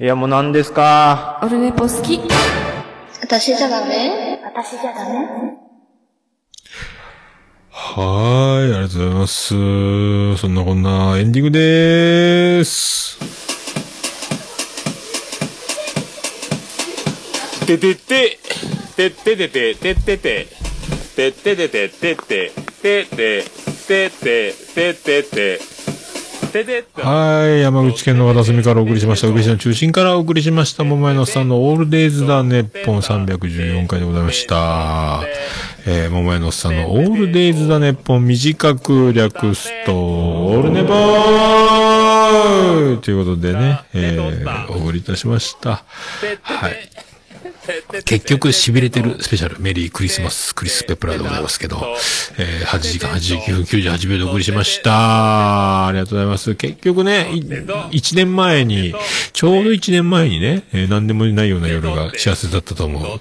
[0.00, 1.40] いや、もう何ですか？
[1.42, 2.22] オルネポ好き。
[3.20, 4.40] 私じゃダメ？
[4.42, 5.58] 私じゃダメ？
[7.68, 9.48] はーい、ありがとうございます。
[10.38, 13.18] そんなこんなエンディングでーす。
[17.66, 18.38] ててて、
[18.96, 20.46] てててて、ててて、
[21.14, 23.44] てててて、てて、てて、てて、
[23.84, 25.60] てて、てて、てて、
[26.94, 29.28] はい、山口県の片隅からお送りしました。
[29.28, 30.82] 宇部市の中心からお送りしました。
[30.82, 35.22] 桃屋のさんのオールデイズだネッポン314回でございました。
[35.86, 45.84] えー、桃屋のさんのオールデイズだネッポン短く略すと、オールネポーということでね、えー、お送りいたしました。
[46.42, 47.09] はい。
[48.04, 51.76] 結局、痺れてるスペシャル、メリークリスマス、クリスペプラでございますけど、
[52.38, 55.86] えー、8時間89分98秒でお送りしました。
[55.86, 56.54] ありがとうございます。
[56.54, 58.94] 結局ね、1年前に、
[59.32, 63.20] ちょうど1年前にね、えー何でもないような夜が幸せだったと思う。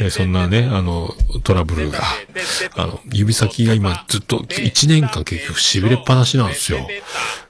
[0.00, 2.00] えーそんなね、あの、トラブルが、
[2.76, 6.86] あの、指先が今ずっと1年間結局痺れっぱなしなんですよ。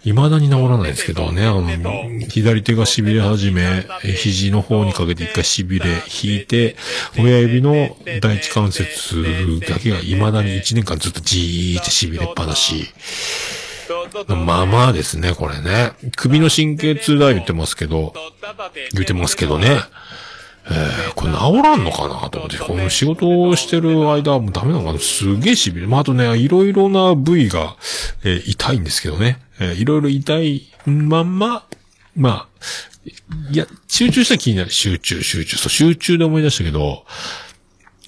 [0.05, 1.63] 未だに治らないですけどね、あの、
[2.29, 6.77] 左手が痺れ始め、肘の方にかけて一回痺れ、引いて、
[7.19, 12.89] 親指の第一関節だけが未だに1年間ずっとじーって痺れっぱなし。
[14.29, 15.93] まあまあですね、これね。
[16.17, 18.15] 首の神経痛だ言ってますけど、
[18.93, 19.81] 言ってますけどね。
[20.65, 22.31] えー、これ治らんのかな？
[22.31, 24.99] と思って、この仕事をしてる間はもうダメなのかな？
[25.01, 25.87] すげえ痺れ。
[25.89, 27.77] まあ、あとね、いろいろな部位が、
[28.23, 29.39] えー痛いんですけどね。
[29.59, 31.65] えーいろいろ痛いまんま、
[32.15, 32.47] まあ、
[33.05, 34.71] いや、集中したら気になる。
[34.71, 35.57] 集中、集中。
[35.57, 37.05] そう、集中で思い出したけど、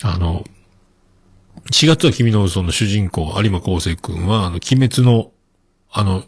[0.02, 0.44] あの、
[1.72, 5.32] 4月は君の嘘の主人公、有馬康生くんは、あの、鬼滅の、
[5.90, 6.24] あの、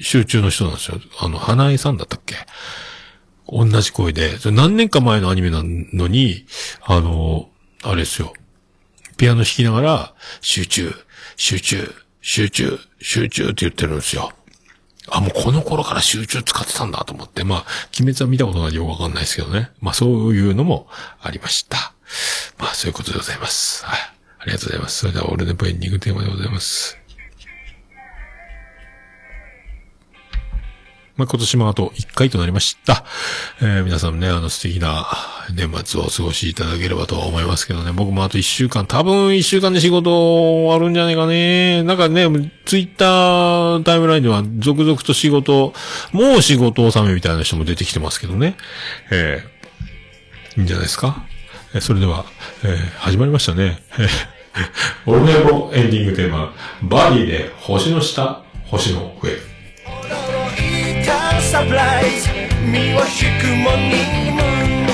[0.00, 1.00] 集中の人なんですよ。
[1.20, 2.36] あの、花江さんだったっけ？
[3.50, 6.44] 同じ声で、それ何年か前のアニメなのに、
[6.82, 7.48] あの、
[7.82, 8.34] あれですよ。
[9.16, 10.94] ピアノ弾きながら、集中、
[11.36, 14.32] 集中、集中、集中って言ってるんですよ。
[15.10, 17.64] あ、もうこの頃から集中使ってたんだと思って、まあ、
[17.98, 19.70] 鬼滅は見たことないよくわかんないですけどね。
[19.80, 20.88] まあ、そういうのも
[21.20, 21.92] ありました。
[22.58, 23.84] まあ、そういうことでございます。
[23.84, 23.98] はい。
[24.40, 24.98] ありがとうございます。
[24.98, 26.97] それでは、オールネポエンディングテーマでございます。
[31.18, 33.04] まあ、今年もあと1回となりました。
[33.60, 35.04] えー皆さんね、あの素敵な
[35.52, 40.10] 年末をお過ごしいただければと思いますけどね、僕もあと1週間、多分1週間で仕事
[40.62, 41.82] 終わるんじゃないかね。
[41.82, 42.28] なんかね、
[42.64, 45.74] ツイッタータイムラインでは続々と仕事、
[46.12, 48.56] もう仕事納めみたいな人も出てきてますけどね。
[49.10, 51.24] えーいいんじゃないですか。
[51.74, 52.26] えーそれでは、
[52.62, 53.82] えー始まりましたね。
[53.98, 54.08] えー
[55.06, 56.52] オルネポエンディングテーマ、
[56.82, 59.32] バディで星の下、星の上。
[61.50, 62.28] サプライズ
[62.62, 63.06] 身を引
[63.40, 64.44] くモーニングムー
[64.84, 64.86] ン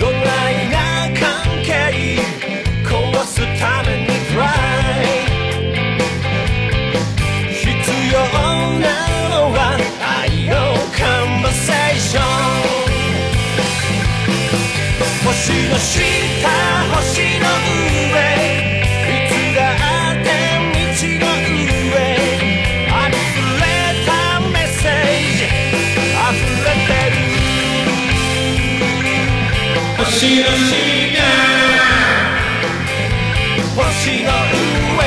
[0.00, 0.16] ドラ
[0.50, 0.74] イな
[1.20, 1.22] 関
[1.62, 1.68] 係
[2.82, 2.90] 壊
[3.26, 5.04] すためにトライ。
[7.52, 7.62] 必
[8.10, 8.16] 要
[8.80, 8.84] な
[9.28, 9.58] のは
[10.22, 10.54] 愛の
[10.96, 12.22] カンバセーション
[15.26, 15.30] 星
[15.68, 16.00] の下
[16.96, 17.39] 星の
[30.30, 30.38] 星
[34.22, 35.02] の上。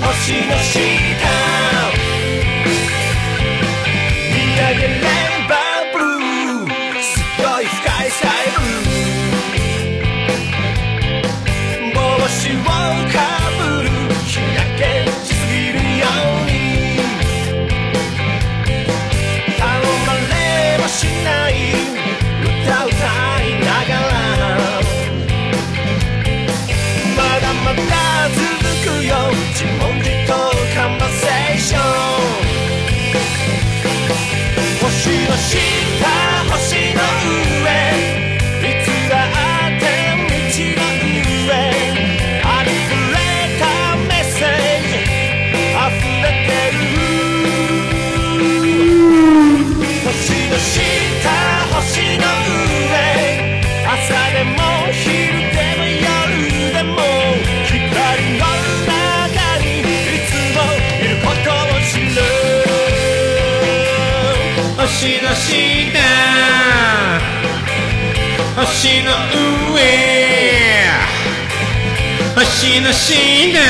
[0.00, 1.11] 星の下。
[68.82, 69.12] 星の
[69.72, 69.78] 上。
[72.34, 73.62] 星の下。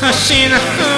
[0.00, 0.95] 星の上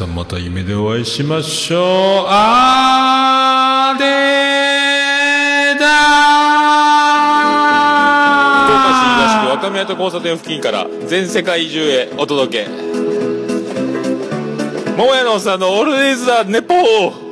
[0.00, 2.26] さんまた夢でお会いしましょう。
[2.26, 5.84] あーでーだ
[8.64, 12.70] 福岡市東区若宮と交差点付近から全世界中へお届け。
[14.96, 17.29] 桃屋のおっさんのオールディーズ・ザ・ネポー。